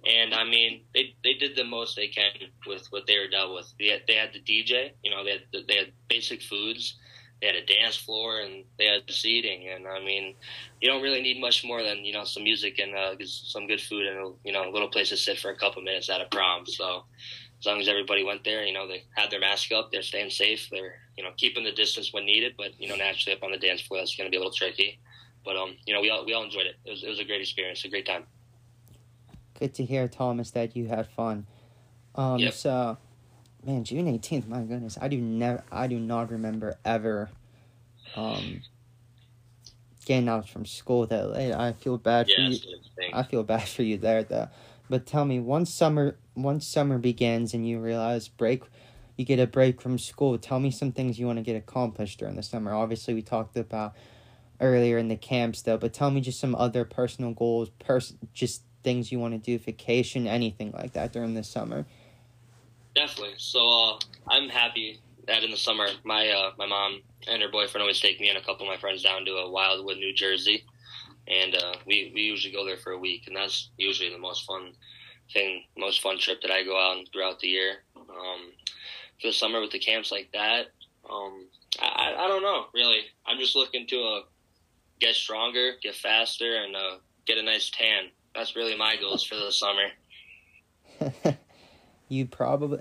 and 0.07 0.35
I 0.35 0.45
mean 0.45 0.83
they 0.95 1.15
they 1.25 1.35
did 1.35 1.57
the 1.57 1.65
most 1.65 1.97
they 1.97 2.09
can 2.09 2.33
with 2.67 2.87
what 2.91 3.07
they 3.07 3.19
were 3.19 3.29
dealt 3.29 3.55
with. 3.55 3.73
They 3.79 3.89
had, 3.89 4.03
they 4.07 4.15
had 4.15 4.31
the 4.33 4.41
DJ, 4.41 4.93
you 5.03 5.11
know, 5.11 5.25
they 5.25 5.33
had 5.33 5.67
they 5.69 5.77
had 5.77 5.93
basic 6.09 6.43
foods. 6.43 6.97
they 7.41 7.49
had 7.49 7.57
a 7.57 7.67
dance 7.67 7.97
floor 7.97 8.41
and 8.41 8.65
they 8.79 8.87
had 8.87 9.03
seating. 9.11 9.69
And 9.69 9.87
I 9.87 9.99
mean, 9.99 10.35
you 10.81 10.89
don't 10.89 11.03
really 11.03 11.23
need 11.23 11.41
much 11.41 11.65
more 11.65 11.83
than 11.83 12.05
you 12.05 12.13
know 12.13 12.25
some 12.25 12.45
music 12.45 12.79
and 12.79 12.95
uh, 12.95 13.15
some 13.27 13.67
good 13.67 13.81
food 13.81 14.07
and 14.07 14.35
you 14.45 14.53
know 14.53 14.69
a 14.69 14.73
little 14.73 14.89
place 14.89 15.11
to 15.11 15.17
sit 15.17 15.39
for 15.39 15.51
a 15.51 15.57
couple 15.57 15.83
minutes 15.83 16.11
at 16.11 16.21
a 16.21 16.27
prom. 16.27 16.67
So 16.67 17.05
as 17.61 17.67
long 17.67 17.81
as 17.81 17.89
everybody 17.89 18.25
went 18.25 18.45
there, 18.45 18.65
you 18.65 18.73
know 18.73 18.89
they 18.89 19.05
had 19.17 19.31
their 19.31 19.41
mask 19.41 19.73
up, 19.73 19.91
they're 19.93 20.03
staying 20.03 20.31
safe, 20.31 20.69
they're 20.71 20.97
you 21.17 21.25
know 21.25 21.31
keeping 21.37 21.65
the 21.65 21.73
distance 21.73 22.13
when 22.13 22.27
needed. 22.27 22.55
But 22.57 22.73
you 22.79 22.89
know 22.89 22.97
naturally 22.97 23.37
up 23.37 23.45
on 23.45 23.53
the 23.53 23.59
dance 23.59 23.83
floor 23.83 24.01
that's 24.01 24.17
going 24.17 24.27
to 24.27 24.31
be 24.31 24.37
a 24.37 24.41
little 24.41 24.53
tricky. 24.53 24.99
But 25.45 25.57
um, 25.57 25.77
you 25.87 25.95
know 25.95 26.01
we 26.01 26.11
all 26.11 26.25
we 26.25 26.33
all 26.33 26.45
enjoyed 26.45 26.67
it. 26.67 26.77
It 26.85 26.91
was 26.91 27.03
it 27.03 27.09
was 27.09 27.19
a 27.19 27.25
great 27.25 27.41
experience, 27.41 27.85
a 27.85 27.89
great 27.89 28.07
time. 28.07 28.25
Good 29.59 29.75
to 29.75 29.85
hear, 29.85 30.09
Thomas, 30.09 30.51
that 30.53 30.77
you 30.77 30.87
had 30.87 31.07
fun. 31.09 31.47
Um, 32.15 32.39
yep. 32.39 32.55
so 32.55 32.97
man, 33.65 33.85
June 33.85 34.09
eighteenth. 34.09 34.47
My 34.49 34.63
goodness, 34.63 34.99
I 35.01 35.09
do 35.09 35.19
never, 35.19 35.63
I 35.71 35.87
do 35.87 35.99
not 35.99 36.31
remember 36.31 36.79
ever, 36.85 37.31
um, 38.17 38.63
getting 40.05 40.29
out 40.29 40.49
from 40.49 40.67
school 40.67 41.07
that 41.07 41.31
late. 41.31 41.53
I 41.53 41.73
feel 41.73 41.99
bad 41.99 42.29
yeah, 42.29 42.49
for 42.49 42.53
you. 42.53 42.59
I 43.13 43.23
feel 43.23 43.43
bad 43.43 43.69
for 43.69 43.83
you 43.83 43.99
there, 43.99 44.23
though. 44.23 44.49
But 44.89 45.07
tell 45.07 45.25
me, 45.25 45.41
once 45.41 45.73
summer, 45.73 46.17
once 46.35 46.67
summer 46.67 46.99
begins 46.99 47.55
and 47.55 47.67
you 47.67 47.79
realize 47.79 48.29
break, 48.29 48.65
you 49.17 49.25
get 49.25 49.39
a 49.39 49.47
break 49.47 49.81
from 49.81 49.99
school. 49.99 50.37
Tell 50.39 50.61
me 50.61 50.71
some 50.71 50.93
things 50.93 51.19
you 51.19 51.27
want 51.27 51.39
to 51.39 51.43
get 51.43 51.57
accomplished 51.57 52.19
during 52.19 52.37
the 52.37 52.43
summer. 52.43 52.75
Obviously, 52.75 53.15
we 53.15 53.23
talked 53.23 53.57
about 53.57 53.95
earlier 54.63 54.97
in 54.97 55.09
the 55.09 55.17
camps, 55.17 55.61
though. 55.63 55.77
But 55.77 55.93
tell 55.93 56.11
me 56.11 56.23
just 56.23 56.41
some 56.41 56.55
other 56.55 56.85
personal 56.85 57.33
goals, 57.33 57.69
pers- 57.79 58.15
just 58.33 58.63
things 58.83 59.13
you 59.13 59.19
want 59.19 59.35
to 59.35 59.39
do, 59.39 59.59
vacation, 59.59 60.27
anything 60.27 60.73
like 60.73 60.95
that 60.95 61.13
during 61.13 61.35
the 61.35 61.45
summer. 61.45 61.85
Definitely. 62.95 63.35
So 63.39 63.61
uh, 63.69 63.99
I'm 64.29 64.49
happy 64.49 65.01
that 65.27 65.45
in 65.45 65.51
the 65.51 65.57
summer, 65.57 65.87
my 66.05 66.29
uh, 66.29 66.51
my 66.59 66.67
mom 66.67 67.03
and 67.29 67.43
her 67.43 67.51
boyfriend 67.51 67.83
always 67.83 68.01
take 68.01 68.21
me 68.21 68.29
and 68.29 68.39
a 68.39 68.43
couple 68.43 68.67
of 68.67 68.73
my 68.73 68.77
friends 68.79 69.03
down 69.03 69.25
to 69.25 69.33
a 69.33 69.51
Wildwood, 69.51 69.99
New 69.99 70.15
Jersey, 70.15 70.65
and 71.29 71.55
uh, 71.55 71.75
we 71.87 72.11
we 72.15 72.23
usually 72.23 72.53
go 72.53 72.65
there 72.65 72.77
for 72.77 72.93
a 72.93 72.99
week, 72.99 73.25
and 73.27 73.37
that's 73.37 73.71
usually 73.79 74.11
the 74.11 74.19
most 74.19 74.45
fun 74.45 74.73
thing, 75.33 75.63
most 75.77 76.03
fun 76.03 76.19
trip 76.19 76.43
that 76.43 76.51
I 76.51 76.65
go 76.65 76.77
out 76.77 76.99
on 76.99 77.05
throughout 77.13 77.41
the 77.41 77.49
year. 77.49 77.77
Um, 77.97 78.53
for 79.21 79.29
the 79.29 79.33
summer 79.33 79.61
with 79.61 79.71
the 79.71 79.79
camps 79.79 80.11
like 80.11 80.31
that, 80.33 80.67
um, 81.09 81.47
I 81.81 82.15
I 82.19 82.29
don't 82.29 82.43
know 82.43 82.67
really. 82.75 83.03
I'm 83.27 83.39
just 83.39 83.57
looking 83.57 83.87
to 83.87 84.01
uh, 84.01 84.21
get 85.03 85.15
stronger, 85.17 85.73
get 85.83 85.95
faster, 85.95 86.63
and 86.63 86.77
uh, 86.77 86.97
get 87.27 87.37
a 87.37 87.43
nice 87.43 87.71
tan. 87.71 88.05
That's 88.35 88.57
really 88.57 88.77
my 88.77 88.97
goals 88.97 89.25
for 89.25 89.35
the 89.35 89.51
summer. 89.51 89.89
you 92.09 92.27
probably 92.27 92.81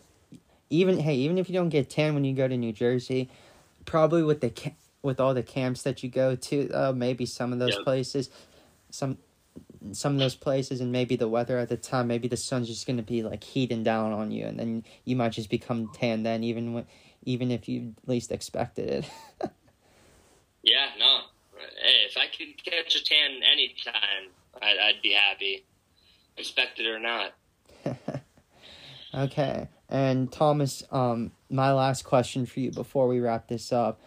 even 0.69 0.99
hey 0.99 1.15
even 1.15 1.37
if 1.37 1.49
you 1.49 1.55
don't 1.55 1.69
get 1.69 1.89
tan 1.89 2.13
when 2.13 2.23
you 2.23 2.33
go 2.33 2.47
to 2.47 2.55
New 2.55 2.71
Jersey, 2.71 3.29
probably 3.85 4.23
with 4.23 4.41
the 4.41 4.53
with 5.01 5.19
all 5.19 5.33
the 5.33 5.43
camps 5.43 5.81
that 5.81 6.03
you 6.03 6.09
go 6.09 6.35
to, 6.35 6.69
uh, 6.71 6.91
maybe 6.91 7.25
some 7.25 7.51
of 7.51 7.59
those 7.59 7.75
yep. 7.75 7.83
places, 7.83 8.29
some 8.91 9.17
some 9.91 10.13
of 10.13 10.19
those 10.19 10.35
places, 10.35 10.79
and 10.79 10.91
maybe 10.91 11.15
the 11.15 11.27
weather 11.27 11.57
at 11.57 11.69
the 11.69 11.77
time, 11.77 12.07
maybe 12.07 12.27
the 12.27 12.37
sun's 12.37 12.67
just 12.67 12.85
gonna 12.85 13.01
be 13.01 13.23
like 13.23 13.43
heating 13.43 13.83
down 13.83 14.11
on 14.11 14.31
you, 14.31 14.45
and 14.45 14.59
then 14.59 14.83
you 15.05 15.15
might 15.15 15.31
just 15.31 15.49
become 15.49 15.89
tan 15.93 16.23
then, 16.23 16.43
even 16.43 16.73
when 16.73 16.85
even 17.23 17.51
if 17.51 17.67
you 17.67 17.95
least 18.05 18.31
expected 18.31 18.89
it. 18.89 19.09
yeah, 20.63 20.89
no. 20.99 21.21
Hey, 21.81 22.05
if 22.07 22.17
I 22.17 22.27
could 22.27 22.63
catch 22.63 22.95
a 22.95 23.03
tan 23.03 23.41
anytime, 23.51 24.29
I'd, 24.61 24.77
I'd 24.77 25.01
be 25.01 25.13
happy, 25.13 25.65
expected 26.37 26.85
or 26.85 26.99
not. 26.99 27.33
Okay. 29.13 29.67
And 29.89 30.31
Thomas, 30.31 30.83
um, 30.91 31.31
my 31.49 31.73
last 31.73 32.03
question 32.03 32.45
for 32.45 32.59
you 32.59 32.71
before 32.71 33.07
we 33.07 33.19
wrap 33.19 33.47
this 33.47 33.71
up. 33.71 33.99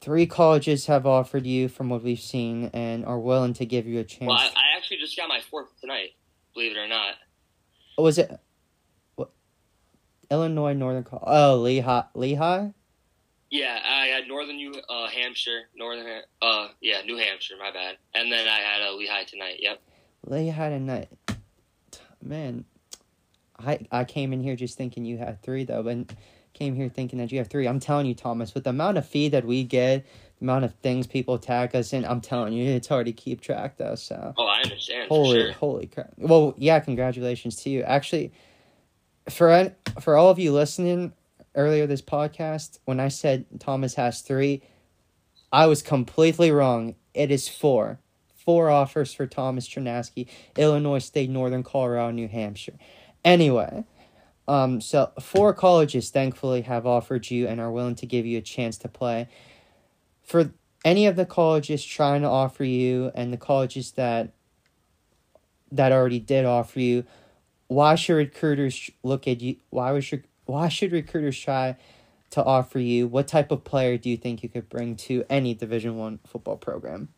Three 0.00 0.26
colleges 0.26 0.86
have 0.86 1.06
offered 1.06 1.44
you, 1.44 1.68
from 1.68 1.88
what 1.88 2.04
we've 2.04 2.20
seen, 2.20 2.70
and 2.72 3.04
are 3.04 3.18
willing 3.18 3.54
to 3.54 3.66
give 3.66 3.86
you 3.86 3.98
a 3.98 4.04
chance. 4.04 4.28
Well, 4.28 4.36
I, 4.36 4.46
I 4.54 4.76
actually 4.76 4.98
just 4.98 5.16
got 5.16 5.28
my 5.28 5.40
fourth 5.40 5.68
tonight, 5.80 6.10
believe 6.54 6.72
it 6.72 6.78
or 6.78 6.86
not. 6.86 7.14
Was 7.96 8.18
it 8.18 8.30
what, 9.16 9.30
Illinois 10.30 10.74
Northern 10.74 11.02
College? 11.02 11.24
Oh, 11.26 11.56
Lehigh. 11.56 12.04
Lehigh. 12.14 12.68
Yeah, 13.50 13.78
I 13.84 14.06
had 14.06 14.28
Northern 14.28 14.56
New 14.56 14.74
uh, 14.88 15.08
Hampshire, 15.08 15.62
Northern, 15.74 16.22
uh, 16.42 16.68
yeah, 16.80 17.00
New 17.02 17.16
Hampshire. 17.16 17.54
My 17.58 17.72
bad. 17.72 17.96
And 18.14 18.30
then 18.30 18.46
I 18.46 18.58
had 18.58 18.82
a 18.82 18.90
uh, 18.90 18.96
Lehigh 18.96 19.24
tonight. 19.24 19.56
Yep. 19.60 19.80
Lehigh 20.26 20.68
tonight. 20.70 21.08
Man, 22.22 22.64
I 23.58 23.78
I 23.90 24.04
came 24.04 24.32
in 24.32 24.42
here 24.42 24.56
just 24.56 24.76
thinking 24.76 25.04
you 25.04 25.18
had 25.18 25.42
three 25.42 25.64
though, 25.64 25.82
but 25.82 26.12
came 26.52 26.74
here 26.74 26.88
thinking 26.88 27.18
that 27.20 27.30
you 27.30 27.38
have 27.38 27.48
three. 27.48 27.66
I'm 27.66 27.80
telling 27.80 28.06
you, 28.06 28.14
Thomas, 28.14 28.52
with 28.52 28.64
the 28.64 28.70
amount 28.70 28.98
of 28.98 29.06
feed 29.06 29.32
that 29.32 29.44
we 29.44 29.62
get, 29.62 30.04
the 30.38 30.44
amount 30.44 30.64
of 30.64 30.74
things 30.74 31.06
people 31.06 31.38
tag 31.38 31.74
us 31.76 31.92
in, 31.92 32.04
I'm 32.04 32.20
telling 32.20 32.52
you, 32.52 32.68
it's 32.70 32.88
hard 32.88 33.06
to 33.06 33.12
keep 33.12 33.40
track 33.40 33.76
though. 33.78 33.94
So. 33.94 34.34
Oh, 34.36 34.44
I 34.44 34.62
understand. 34.62 35.08
Holy, 35.08 35.40
sure. 35.40 35.52
holy 35.52 35.86
crap! 35.86 36.12
Well, 36.18 36.54
yeah, 36.58 36.80
congratulations 36.80 37.56
to 37.62 37.70
you. 37.70 37.82
Actually, 37.82 38.32
for 39.30 39.74
for 40.00 40.16
all 40.16 40.30
of 40.30 40.38
you 40.38 40.52
listening 40.52 41.12
earlier 41.54 41.86
this 41.86 42.02
podcast, 42.02 42.78
when 42.84 43.00
I 43.00 43.08
said 43.08 43.46
Thomas 43.58 43.94
has 43.94 44.20
three, 44.20 44.62
I 45.52 45.66
was 45.66 45.82
completely 45.82 46.50
wrong. 46.50 46.94
It 47.14 47.30
is 47.30 47.48
four. 47.48 48.00
Four 48.34 48.70
offers 48.70 49.12
for 49.12 49.26
Thomas 49.26 49.68
Chernasky, 49.68 50.28
Illinois 50.56 51.00
State, 51.00 51.30
Northern 51.30 51.62
Colorado, 51.62 52.10
New 52.12 52.28
Hampshire. 52.28 52.78
Anyway, 53.24 53.84
um, 54.46 54.80
so 54.80 55.12
four 55.20 55.52
colleges 55.52 56.10
thankfully 56.10 56.62
have 56.62 56.86
offered 56.86 57.30
you 57.30 57.46
and 57.46 57.60
are 57.60 57.70
willing 57.70 57.96
to 57.96 58.06
give 58.06 58.24
you 58.24 58.38
a 58.38 58.42
chance 58.42 58.78
to 58.78 58.88
play. 58.88 59.28
For 60.22 60.52
any 60.84 61.06
of 61.06 61.16
the 61.16 61.26
colleges 61.26 61.84
trying 61.84 62.22
to 62.22 62.28
offer 62.28 62.64
you 62.64 63.10
and 63.14 63.32
the 63.32 63.36
colleges 63.36 63.92
that 63.92 64.32
that 65.70 65.92
already 65.92 66.18
did 66.18 66.46
offer 66.46 66.80
you, 66.80 67.04
why 67.66 67.94
should 67.94 68.14
recruiters 68.14 68.90
look 69.02 69.28
at 69.28 69.42
you? 69.42 69.56
Why 69.68 70.00
should 70.00 70.24
why 70.48 70.68
should 70.68 70.92
recruiters 70.92 71.38
try 71.38 71.76
to 72.30 72.42
offer 72.42 72.78
you? 72.78 73.06
What 73.06 73.28
type 73.28 73.50
of 73.50 73.64
player 73.64 73.98
do 73.98 74.08
you 74.08 74.16
think 74.16 74.42
you 74.42 74.48
could 74.48 74.68
bring 74.68 74.96
to 74.96 75.24
any 75.28 75.54
Division 75.54 75.96
One 75.96 76.18
football 76.26 76.56
program? 76.56 77.08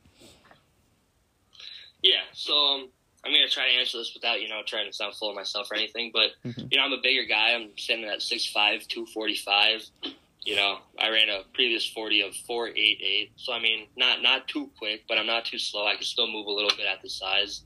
Yeah, 2.02 2.22
so 2.32 2.52
um, 2.52 2.88
I'm 3.24 3.32
gonna 3.32 3.48
try 3.48 3.70
to 3.70 3.78
answer 3.78 3.98
this 3.98 4.12
without 4.14 4.40
you 4.40 4.48
know 4.48 4.62
trying 4.66 4.86
to 4.86 4.92
sound 4.92 5.14
full 5.14 5.30
of 5.30 5.36
myself 5.36 5.70
or 5.70 5.76
anything. 5.76 6.10
But 6.12 6.30
mm-hmm. 6.44 6.66
you 6.70 6.78
know, 6.78 6.84
I'm 6.84 6.92
a 6.92 7.00
bigger 7.02 7.24
guy. 7.24 7.52
I'm 7.52 7.70
standing 7.76 8.08
at 8.08 8.18
6'5", 8.18 8.52
245. 8.88 9.86
You 10.42 10.56
know, 10.56 10.78
I 10.98 11.10
ran 11.10 11.28
a 11.28 11.42
previous 11.52 11.86
forty 11.86 12.22
of 12.22 12.34
four 12.34 12.68
eight 12.68 12.98
eight. 13.02 13.32
So 13.36 13.52
I 13.52 13.60
mean, 13.60 13.86
not 13.96 14.22
not 14.22 14.48
too 14.48 14.70
quick, 14.78 15.04
but 15.06 15.18
I'm 15.18 15.26
not 15.26 15.44
too 15.44 15.58
slow. 15.58 15.86
I 15.86 15.94
can 15.94 16.04
still 16.04 16.26
move 16.26 16.46
a 16.46 16.50
little 16.50 16.70
bit 16.76 16.86
at 16.86 17.02
the 17.02 17.10
size. 17.10 17.62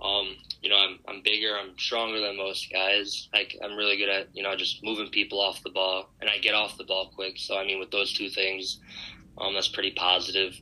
Um, 0.00 0.36
you 0.62 0.70
know, 0.70 0.76
I'm 0.76 0.98
I'm 1.08 1.22
bigger. 1.22 1.56
I'm 1.56 1.76
stronger 1.78 2.20
than 2.20 2.36
most 2.36 2.70
guys. 2.72 3.28
I, 3.34 3.48
I'm 3.62 3.76
really 3.76 3.96
good 3.96 4.08
at 4.08 4.28
you 4.32 4.42
know 4.42 4.54
just 4.56 4.84
moving 4.84 5.08
people 5.08 5.40
off 5.40 5.62
the 5.62 5.70
ball, 5.70 6.10
and 6.20 6.30
I 6.30 6.38
get 6.38 6.54
off 6.54 6.78
the 6.78 6.84
ball 6.84 7.10
quick. 7.14 7.34
So 7.36 7.58
I 7.58 7.64
mean, 7.64 7.80
with 7.80 7.90
those 7.90 8.12
two 8.12 8.28
things, 8.28 8.78
um, 9.38 9.54
that's 9.54 9.68
pretty 9.68 9.92
positive. 9.92 10.54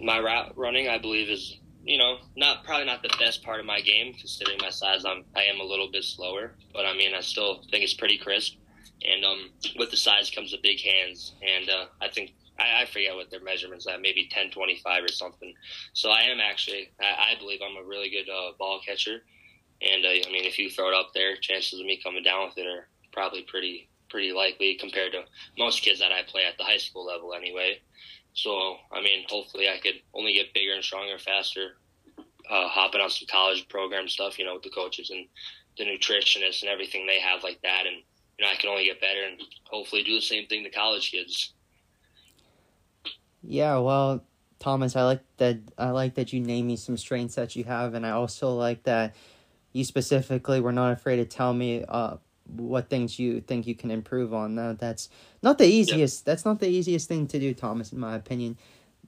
My 0.00 0.20
route 0.20 0.56
running, 0.56 0.88
I 0.88 0.98
believe, 0.98 1.28
is 1.28 1.56
you 1.84 1.98
know, 1.98 2.18
not 2.36 2.64
probably 2.64 2.86
not 2.86 3.02
the 3.02 3.14
best 3.18 3.42
part 3.42 3.58
of 3.58 3.66
my 3.66 3.80
game 3.80 4.14
considering 4.14 4.58
my 4.60 4.70
size. 4.70 5.04
I'm 5.04 5.24
I 5.34 5.44
am 5.44 5.60
a 5.60 5.64
little 5.64 5.90
bit 5.90 6.04
slower, 6.04 6.54
but 6.72 6.86
I 6.86 6.94
mean 6.94 7.14
I 7.14 7.20
still 7.20 7.62
think 7.70 7.82
it's 7.82 7.94
pretty 7.94 8.18
crisp. 8.18 8.56
And 9.04 9.24
um, 9.24 9.50
with 9.76 9.90
the 9.90 9.96
size 9.96 10.30
comes 10.30 10.52
the 10.52 10.58
big 10.62 10.80
hands, 10.80 11.34
and 11.42 11.68
uh, 11.68 11.86
I 12.00 12.08
think 12.08 12.34
I, 12.58 12.82
I 12.82 12.86
forget 12.86 13.14
what 13.14 13.30
their 13.30 13.42
measurements 13.42 13.86
at 13.86 14.00
maybe 14.00 14.28
10, 14.30 14.50
25 14.50 15.04
or 15.04 15.08
something. 15.08 15.54
So 15.92 16.10
I 16.10 16.22
am 16.22 16.38
actually 16.40 16.90
I, 17.00 17.32
I 17.32 17.38
believe 17.38 17.60
I'm 17.62 17.82
a 17.82 17.86
really 17.86 18.10
good 18.10 18.30
uh, 18.30 18.52
ball 18.58 18.80
catcher, 18.86 19.22
and 19.80 20.04
uh, 20.04 20.08
I 20.08 20.30
mean 20.30 20.44
if 20.44 20.58
you 20.58 20.70
throw 20.70 20.88
it 20.88 20.94
up 20.94 21.10
there, 21.14 21.36
chances 21.36 21.80
of 21.80 21.86
me 21.86 22.00
coming 22.02 22.22
down 22.22 22.48
with 22.48 22.58
it 22.58 22.66
are 22.66 22.88
probably 23.12 23.42
pretty 23.42 23.88
pretty 24.12 24.32
likely 24.32 24.76
compared 24.78 25.12
to 25.12 25.24
most 25.58 25.82
kids 25.82 25.98
that 25.98 26.12
I 26.12 26.22
play 26.22 26.42
at 26.44 26.58
the 26.58 26.64
high 26.64 26.76
school 26.76 27.06
level 27.06 27.32
anyway. 27.32 27.80
So, 28.34 28.76
I 28.92 29.00
mean, 29.02 29.24
hopefully 29.28 29.68
I 29.68 29.78
could 29.78 30.00
only 30.14 30.34
get 30.34 30.54
bigger 30.54 30.72
and 30.72 30.84
stronger 30.84 31.18
faster, 31.18 31.76
uh, 32.18 32.68
hopping 32.68 33.00
on 33.00 33.10
some 33.10 33.26
college 33.30 33.66
program 33.68 34.08
stuff, 34.08 34.38
you 34.38 34.44
know, 34.44 34.54
with 34.54 34.62
the 34.62 34.70
coaches 34.70 35.10
and 35.10 35.26
the 35.78 35.84
nutritionists 35.84 36.62
and 36.62 36.70
everything 36.70 37.06
they 37.06 37.20
have 37.20 37.42
like 37.42 37.60
that. 37.62 37.86
And, 37.86 37.96
you 38.38 38.44
know, 38.44 38.50
I 38.50 38.56
can 38.56 38.68
only 38.70 38.84
get 38.84 39.00
better 39.00 39.24
and 39.24 39.40
hopefully 39.64 40.02
do 40.02 40.14
the 40.14 40.20
same 40.20 40.46
thing 40.46 40.62
to 40.64 40.70
college 40.70 41.10
kids. 41.10 41.54
Yeah, 43.42 43.78
well, 43.78 44.24
Thomas, 44.58 44.94
I 44.96 45.02
like 45.04 45.22
that. 45.38 45.58
I 45.76 45.90
like 45.90 46.14
that 46.14 46.32
you 46.32 46.40
name 46.40 46.68
me 46.68 46.76
some 46.76 46.96
strengths 46.96 47.34
that 47.34 47.56
you 47.56 47.64
have, 47.64 47.94
and 47.94 48.06
I 48.06 48.10
also 48.10 48.54
like 48.54 48.84
that 48.84 49.14
you 49.72 49.84
specifically 49.84 50.60
were 50.60 50.72
not 50.72 50.92
afraid 50.92 51.16
to 51.16 51.24
tell 51.24 51.52
me 51.52 51.84
uh, 51.88 52.16
what 52.56 52.88
things 52.88 53.18
you 53.18 53.40
think 53.40 53.66
you 53.66 53.74
can 53.74 53.90
improve 53.90 54.32
on. 54.32 54.54
Now, 54.54 54.74
that's 54.74 55.08
not 55.42 55.58
the 55.58 55.66
easiest. 55.66 56.20
Yep. 56.20 56.24
That's 56.26 56.44
not 56.44 56.60
the 56.60 56.68
easiest 56.68 57.08
thing 57.08 57.26
to 57.28 57.38
do, 57.40 57.54
Thomas. 57.54 57.92
In 57.92 57.98
my 57.98 58.14
opinion, 58.14 58.56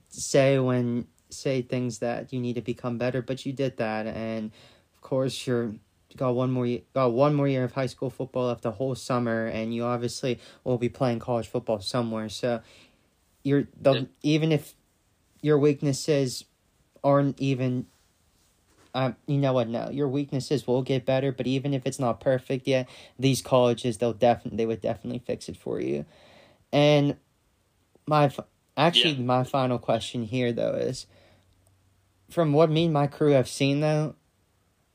say 0.09 0.59
when 0.59 1.07
say 1.31 1.63
things 1.63 1.99
that 1.99 2.33
you 2.33 2.41
need 2.41 2.55
to 2.55 2.63
become 2.63 2.99
better, 2.99 3.23
but 3.23 3.47
you 3.47 3.53
did 3.53 3.77
that, 3.77 4.07
and 4.07 4.51
of 4.95 5.01
course 5.01 5.47
you're 5.47 5.75
got 6.17 6.35
one 6.35 6.51
more 6.51 6.67
got 6.95 7.13
one 7.13 7.35
more 7.35 7.49
year 7.49 7.65
of 7.65 7.73
high 7.73 7.87
school 7.87 8.09
football 8.11 8.47
left 8.49 8.63
the 8.63 8.73
whole 8.73 8.95
summer, 8.95 9.47
and 9.47 9.75
you 9.75 9.85
obviously 9.85 10.39
will 10.65 10.79
be 10.79 10.89
playing 10.89 11.19
college 11.19 11.49
football 11.49 11.81
somewhere. 11.81 12.29
So 12.29 12.61
You're 13.45 13.69
the 13.81 14.09
even 14.23 14.51
if 14.51 14.75
your 15.41 15.59
weaknesses 15.59 16.45
aren't 17.05 17.39
even 17.39 17.87
um 18.95 19.15
you 19.27 19.37
know 19.37 19.53
what 19.53 19.69
no 19.69 19.91
your 19.91 20.09
weaknesses 20.09 20.67
will 20.67 20.83
get 20.83 21.05
better 21.05 21.31
but 21.33 21.47
even 21.47 21.75
if 21.75 21.85
it's 21.85 21.99
not 21.99 22.21
perfect 22.21 22.67
yet 22.67 22.89
these 23.19 23.43
colleges 23.43 23.99
they'll 23.99 24.13
definitely 24.15 24.57
they 24.57 24.67
would 24.67 24.81
definitely 24.81 25.19
fix 25.19 25.49
it 25.49 25.57
for 25.57 25.81
you 25.81 26.07
and 26.73 27.17
my 28.07 28.31
actually 28.77 29.15
Yeah. 29.15 29.23
my 29.23 29.45
final 29.45 29.79
question 29.79 30.25
here 30.25 30.53
though 30.53 30.75
is 30.75 31.07
from 32.31 32.53
what 32.53 32.71
me 32.71 32.85
and 32.85 32.95
my 32.95 33.07
crew 33.07 33.33
have 33.33 33.49
seen 33.49 33.81
though 33.81 34.15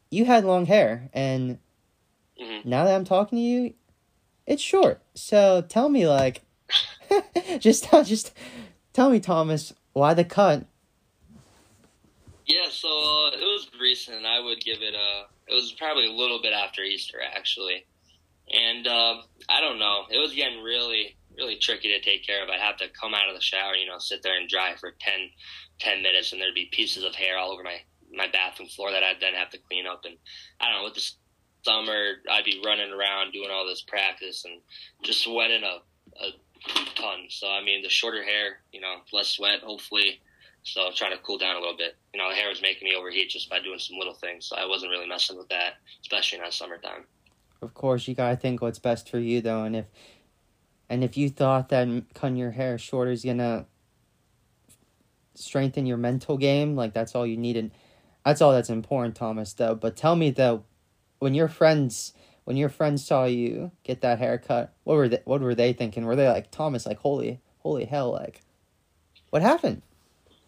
you 0.09 0.25
had 0.25 0.43
long 0.45 0.65
hair 0.65 1.09
and 1.13 1.59
Mhm. 2.41 2.65
now 2.65 2.85
that 2.85 2.95
i'm 2.95 3.05
talking 3.05 3.37
to 3.37 3.43
you 3.43 3.73
it's 4.47 4.63
short 4.63 5.01
so 5.13 5.61
tell 5.61 5.89
me 5.89 6.07
like 6.07 6.41
just 7.59 7.89
just 8.05 8.33
tell 8.93 9.09
me 9.09 9.19
thomas 9.19 9.73
why 9.93 10.13
the 10.13 10.23
cut 10.23 10.65
Yeah, 12.45 12.69
so 12.71 12.87
uh, 12.87 13.29
it 13.37 13.45
was 13.45 13.69
recent. 13.79 14.25
I 14.25 14.39
would 14.39 14.59
give 14.61 14.81
it 14.81 14.95
a. 14.95 15.51
It 15.51 15.53
was 15.53 15.71
probably 15.77 16.07
a 16.07 16.11
little 16.11 16.41
bit 16.41 16.51
after 16.51 16.81
Easter, 16.81 17.17
actually, 17.35 17.85
and 18.49 18.87
uh, 18.87 19.21
I 19.47 19.61
don't 19.61 19.77
know. 19.77 20.05
It 20.09 20.17
was 20.17 20.33
getting 20.33 20.63
really, 20.63 21.15
really 21.37 21.57
tricky 21.57 21.89
to 21.89 22.01
take 22.01 22.25
care 22.25 22.43
of. 22.43 22.49
I'd 22.49 22.59
have 22.59 22.77
to 22.77 22.87
come 22.99 23.13
out 23.13 23.29
of 23.29 23.35
the 23.35 23.41
shower, 23.41 23.75
you 23.75 23.87
know, 23.87 23.99
sit 23.99 24.23
there 24.23 24.35
and 24.35 24.49
dry 24.49 24.75
for 24.79 24.95
10, 24.99 25.13
10 25.79 26.01
minutes, 26.01 26.31
and 26.31 26.41
there'd 26.41 26.55
be 26.55 26.69
pieces 26.71 27.03
of 27.03 27.13
hair 27.13 27.37
all 27.37 27.51
over 27.51 27.63
my 27.63 27.77
my 28.11 28.27
bathroom 28.31 28.69
floor 28.69 28.91
that 28.91 29.03
I'd 29.03 29.21
then 29.21 29.35
have 29.35 29.51
to 29.51 29.59
clean 29.69 29.85
up. 29.85 30.01
And 30.05 30.17
I 30.59 30.69
don't 30.69 30.79
know, 30.79 30.85
with 30.85 30.95
the 30.95 31.11
summer, 31.61 32.13
I'd 32.31 32.45
be 32.45 32.61
running 32.65 32.91
around 32.91 33.31
doing 33.31 33.51
all 33.51 33.67
this 33.67 33.83
practice 33.83 34.43
and 34.45 34.61
just 35.03 35.21
sweating 35.21 35.63
a, 35.63 35.77
a 36.23 36.29
ton. 36.95 37.25
So 37.29 37.47
I 37.47 37.63
mean, 37.63 37.81
the 37.81 37.89
shorter 37.89 38.23
hair, 38.23 38.59
you 38.71 38.81
know, 38.81 38.97
less 39.13 39.27
sweat, 39.27 39.61
hopefully. 39.61 40.19
So 40.63 40.85
I'm 40.85 40.93
trying 40.93 41.11
to 41.11 41.17
cool 41.19 41.37
down 41.37 41.55
a 41.55 41.59
little 41.59 41.77
bit. 41.77 41.95
You 42.13 42.19
know, 42.19 42.29
the 42.29 42.35
hair 42.35 42.49
was 42.49 42.61
making 42.61 42.87
me 42.87 42.95
overheat 42.95 43.29
just 43.29 43.49
by 43.49 43.59
doing 43.59 43.79
some 43.79 43.97
little 43.97 44.13
things. 44.13 44.45
So 44.45 44.55
I 44.55 44.65
wasn't 44.65 44.91
really 44.91 45.07
messing 45.07 45.37
with 45.37 45.49
that, 45.49 45.75
especially 46.01 46.39
in 46.39 46.43
that 46.43 46.53
summertime. 46.53 47.05
Of 47.61 47.73
course, 47.73 48.07
you 48.07 48.15
gotta 48.15 48.37
think 48.37 48.61
what's 48.61 48.79
best 48.79 49.09
for 49.09 49.19
you 49.19 49.41
though, 49.41 49.63
and 49.63 49.75
if 49.75 49.85
and 50.89 51.03
if 51.03 51.17
you 51.17 51.29
thought 51.29 51.69
that 51.69 51.87
cutting 52.13 52.37
your 52.37 52.51
hair 52.51 52.77
shorter 52.77 53.11
is 53.11 53.23
gonna 53.23 53.65
strengthen 55.35 55.85
your 55.85 55.97
mental 55.97 56.37
game, 56.37 56.75
like 56.75 56.93
that's 56.93 57.15
all 57.15 57.25
you 57.25 57.37
needed. 57.37 57.71
That's 58.25 58.41
all 58.41 58.51
that's 58.51 58.69
important, 58.69 59.15
Thomas. 59.15 59.53
Though, 59.53 59.75
but 59.75 59.95
tell 59.95 60.15
me 60.15 60.31
though, 60.31 60.63
when 61.19 61.33
your 61.33 61.47
friends 61.47 62.13
when 62.49 62.57
your 62.57 62.69
friends 62.69 63.05
saw 63.05 63.25
you 63.25 63.69
get 63.83 64.01
that 64.01 64.17
haircut, 64.17 64.73
what 64.83 64.95
were 64.95 65.07
they 65.07 65.21
what 65.23 65.39
were 65.39 65.53
they 65.53 65.71
thinking? 65.71 66.03
Were 66.03 66.15
they 66.15 66.27
like 66.27 66.49
Thomas, 66.49 66.87
like 66.87 66.97
holy 66.97 67.41
holy 67.59 67.85
hell, 67.85 68.11
like 68.11 68.41
what 69.29 69.43
happened? 69.43 69.83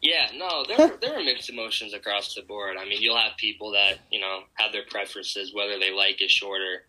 Yeah, 0.02 0.30
no, 0.36 0.64
there 0.68 0.80
were, 0.80 0.98
there 1.00 1.14
were 1.16 1.24
mixed 1.24 1.52
emotions 1.52 1.94
across 1.94 2.34
the 2.34 2.42
board. 2.42 2.76
I 2.80 2.86
mean, 2.86 3.04
you'll 3.04 3.20
have 3.20 3.38
people 3.38 3.74
that 3.74 4.00
you 4.10 4.20
know 4.20 4.40
have 4.56 4.72
their 4.72 4.86
preferences, 4.90 5.54
whether 5.54 5.78
they 5.78 5.94
like 5.94 6.24
it 6.24 6.32
shorter, 6.32 6.86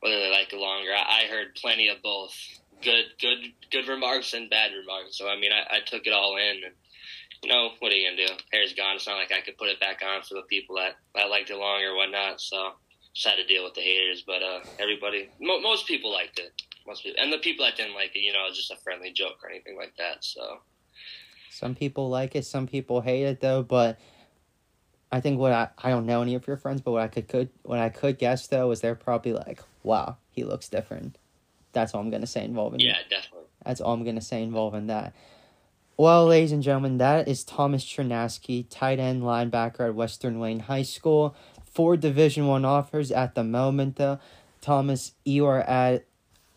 whether 0.00 0.18
they 0.18 0.30
like 0.30 0.50
it 0.50 0.58
longer. 0.58 0.92
I, 0.96 1.24
I 1.24 1.28
heard 1.28 1.54
plenty 1.56 1.88
of 1.88 2.00
both, 2.02 2.32
good, 2.82 3.04
good, 3.20 3.52
good 3.70 3.86
remarks 3.86 4.32
and 4.32 4.48
bad 4.48 4.70
remarks. 4.72 5.18
So 5.18 5.28
I 5.28 5.38
mean, 5.38 5.50
I, 5.52 5.76
I 5.76 5.80
took 5.80 6.06
it 6.06 6.14
all 6.14 6.38
in. 6.38 6.64
And, 6.64 6.74
you 7.42 7.50
know, 7.50 7.72
what 7.80 7.92
are 7.92 7.96
you 7.96 8.08
gonna 8.08 8.26
do? 8.28 8.32
Hair's 8.50 8.72
gone. 8.72 8.96
It's 8.96 9.06
not 9.06 9.18
like 9.18 9.30
I 9.30 9.42
could 9.42 9.58
put 9.58 9.68
it 9.68 9.78
back 9.78 10.00
on 10.02 10.22
for 10.22 10.32
the 10.32 10.42
people 10.48 10.76
that 10.76 10.94
that 11.14 11.28
liked 11.28 11.50
it 11.50 11.58
longer 11.58 11.90
or 11.90 11.96
whatnot. 11.96 12.40
So 12.40 12.72
just 13.14 13.26
had 13.26 13.36
to 13.36 13.46
deal 13.46 13.64
with 13.64 13.74
the 13.74 13.80
haters. 13.80 14.24
But 14.26 14.42
uh, 14.42 14.60
everybody, 14.78 15.30
mo- 15.40 15.60
most 15.60 15.86
people 15.86 16.12
liked 16.12 16.38
it. 16.38 16.52
Most 16.86 17.04
people, 17.04 17.22
and 17.22 17.32
the 17.32 17.38
people 17.38 17.64
that 17.64 17.76
didn't 17.76 17.94
like 17.94 18.14
it, 18.14 18.20
you 18.20 18.32
know, 18.32 18.44
it 18.44 18.50
was 18.50 18.58
just 18.58 18.70
a 18.70 18.76
friendly 18.76 19.12
joke 19.12 19.38
or 19.42 19.50
anything 19.50 19.76
like 19.76 19.94
that. 19.96 20.24
So. 20.24 20.58
Some 21.50 21.74
people 21.74 22.10
like 22.10 22.34
it, 22.34 22.44
some 22.44 22.66
people 22.66 23.00
hate 23.00 23.22
it 23.22 23.40
though, 23.40 23.62
but 23.62 23.98
I 25.12 25.20
think 25.20 25.38
what 25.38 25.52
I 25.52 25.68
I 25.78 25.90
don't 25.90 26.06
know 26.06 26.20
any 26.20 26.34
of 26.34 26.44
your 26.48 26.56
friends, 26.56 26.80
but 26.80 26.90
what 26.90 27.02
I 27.02 27.06
could 27.06 27.28
could 27.28 27.48
what 27.62 27.78
I 27.78 27.88
could 27.88 28.18
guess 28.18 28.48
though 28.48 28.72
is 28.72 28.80
they're 28.80 28.96
probably 28.96 29.32
like, 29.32 29.60
Wow, 29.84 30.16
he 30.32 30.42
looks 30.42 30.68
different. 30.68 31.16
That's 31.72 31.94
all 31.94 32.00
I'm 32.00 32.10
gonna 32.10 32.26
say 32.26 32.44
involving 32.44 32.80
Yeah, 32.80 32.98
definitely. 33.08 33.46
That's 33.64 33.80
all 33.80 33.94
I'm 33.94 34.04
gonna 34.04 34.20
say 34.20 34.42
involving 34.42 34.88
that. 34.88 35.14
Well, 35.96 36.26
ladies 36.26 36.50
and 36.50 36.60
gentlemen, 36.64 36.98
that 36.98 37.28
is 37.28 37.44
Thomas 37.44 37.84
Chernasky, 37.84 38.66
tight 38.68 38.98
end 38.98 39.22
linebacker 39.22 39.86
at 39.86 39.94
Western 39.94 40.40
Wayne 40.40 40.58
High 40.58 40.82
School. 40.82 41.36
Four 41.74 41.96
Division 41.96 42.46
One 42.46 42.64
offers 42.64 43.10
at 43.10 43.34
the 43.34 43.44
moment, 43.44 43.96
though. 43.96 44.20
Thomas, 44.60 45.12
you 45.24 45.44
are 45.46 45.60
at 45.60 46.04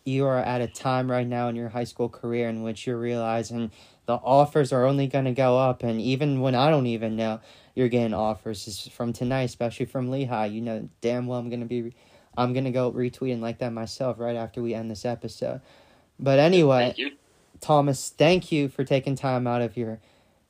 you 0.05 0.25
are 0.25 0.37
at 0.37 0.61
a 0.61 0.67
time 0.67 1.11
right 1.11 1.27
now 1.27 1.49
in 1.49 1.55
your 1.55 1.69
high 1.69 1.83
school 1.83 2.07
career 2.07 2.47
in 2.47 2.63
which 2.63 2.87
you're 2.87 2.97
realizing 2.97 3.71
the 4.05 4.13
offers 4.13 4.71
are 4.71 4.85
only 4.85 5.07
going 5.07 5.25
to 5.25 5.33
go 5.33 5.57
up, 5.57 5.83
and 5.83 5.99
even 5.99 6.39
when 6.39 6.55
I 6.55 6.69
don't 6.69 6.87
even 6.87 7.17
know, 7.17 7.41
you're 7.75 7.89
getting 7.89 8.13
offers 8.13 8.87
from 8.93 9.11
tonight, 9.11 9.43
especially 9.43 9.85
from 9.87 10.09
Lehigh. 10.09 10.45
You 10.45 10.61
know 10.61 10.89
damn 11.01 11.27
well 11.27 11.39
I'm 11.39 11.49
gonna 11.49 11.65
be, 11.65 11.93
I'm 12.37 12.53
gonna 12.53 12.71
go 12.71 12.91
retweeting 12.91 13.41
like 13.41 13.57
that 13.59 13.73
myself 13.73 14.19
right 14.19 14.35
after 14.35 14.61
we 14.61 14.73
end 14.73 14.89
this 14.89 15.03
episode. 15.03 15.61
But 16.19 16.39
anyway, 16.39 16.85
Thank 16.85 16.97
you. 16.99 17.11
Thomas, 17.59 18.09
thank 18.09 18.51
you 18.51 18.69
for 18.69 18.83
taking 18.83 19.15
time 19.15 19.47
out 19.47 19.61
of 19.61 19.75
your 19.75 19.99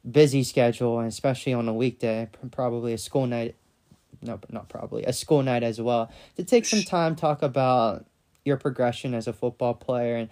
busy 0.10 0.44
schedule, 0.44 1.00
and 1.00 1.08
especially 1.08 1.54
on 1.54 1.68
a 1.68 1.74
weekday, 1.74 2.30
probably 2.52 2.94
a 2.94 2.98
school 2.98 3.26
night. 3.26 3.56
No, 4.22 4.38
but 4.38 4.52
not 4.52 4.70
probably 4.70 5.04
a 5.04 5.14
school 5.14 5.44
night 5.44 5.64
as 5.64 5.80
well. 5.80 6.12
To 6.38 6.44
take 6.44 6.66
some 6.66 6.84
time 6.84 7.16
talk 7.16 7.42
about 7.42 8.06
your 8.46 8.58
progression 8.58 9.14
as 9.14 9.28
a 9.28 9.34
football 9.34 9.74
player 9.74 10.16
and 10.16 10.30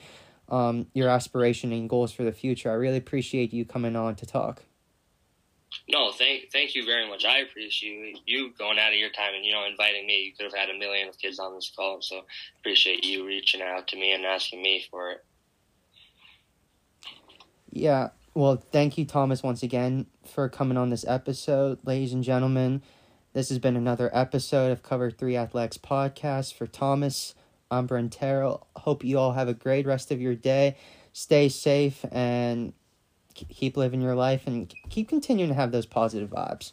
um, 0.49 0.87
your 0.93 1.09
aspiration 1.09 1.71
and 1.71 1.89
goals 1.89 2.11
for 2.11 2.23
the 2.23 2.31
future. 2.31 2.71
I 2.71 2.75
really 2.75 2.97
appreciate 2.97 3.53
you 3.53 3.65
coming 3.65 3.95
on 3.95 4.15
to 4.15 4.25
talk. 4.25 4.63
No, 5.89 6.11
thank 6.11 6.51
thank 6.51 6.73
you 6.73 6.85
very 6.85 7.07
much. 7.07 7.25
I 7.25 7.39
appreciate 7.39 8.19
you 8.25 8.51
going 8.57 8.79
out 8.79 8.93
of 8.93 8.99
your 8.99 9.09
time 9.09 9.33
and 9.35 9.45
you 9.45 9.53
know 9.53 9.65
inviting 9.65 10.07
me. 10.07 10.23
You 10.23 10.33
could 10.33 10.45
have 10.45 10.53
had 10.53 10.69
a 10.73 10.77
million 10.77 11.09
of 11.09 11.17
kids 11.17 11.37
on 11.37 11.53
this 11.53 11.71
call, 11.75 12.01
so 12.01 12.21
appreciate 12.59 13.05
you 13.05 13.25
reaching 13.25 13.61
out 13.61 13.87
to 13.89 13.97
me 13.97 14.13
and 14.13 14.25
asking 14.25 14.61
me 14.61 14.85
for 14.89 15.11
it. 15.11 15.25
Yeah. 17.71 18.09
Well, 18.33 18.63
thank 18.71 18.97
you, 18.97 19.05
Thomas, 19.05 19.43
once 19.43 19.63
again 19.63 20.07
for 20.25 20.49
coming 20.49 20.77
on 20.77 20.89
this 20.89 21.05
episode. 21.07 21.79
Ladies 21.85 22.13
and 22.13 22.23
gentlemen, 22.23 22.81
this 23.35 23.49
has 23.49 23.59
been 23.59 23.75
another 23.75 24.09
episode 24.13 24.71
of 24.71 24.81
Cover 24.81 25.11
3 25.11 25.35
Athletics 25.35 25.77
Podcast. 25.77 26.53
For 26.53 26.65
Thomas, 26.65 27.35
I'm 27.69 27.85
Brent 27.85 28.13
Terrell. 28.13 28.65
Hope 28.77 29.03
you 29.03 29.19
all 29.19 29.33
have 29.33 29.49
a 29.49 29.53
great 29.53 29.85
rest 29.85 30.09
of 30.09 30.21
your 30.21 30.35
day. 30.35 30.77
Stay 31.11 31.49
safe 31.49 32.05
and 32.13 32.71
keep 33.33 33.75
living 33.75 34.01
your 34.01 34.15
life 34.15 34.47
and 34.47 34.73
keep 34.89 35.09
continuing 35.09 35.49
to 35.49 35.53
have 35.53 35.73
those 35.73 35.85
positive 35.85 36.29
vibes. 36.29 36.71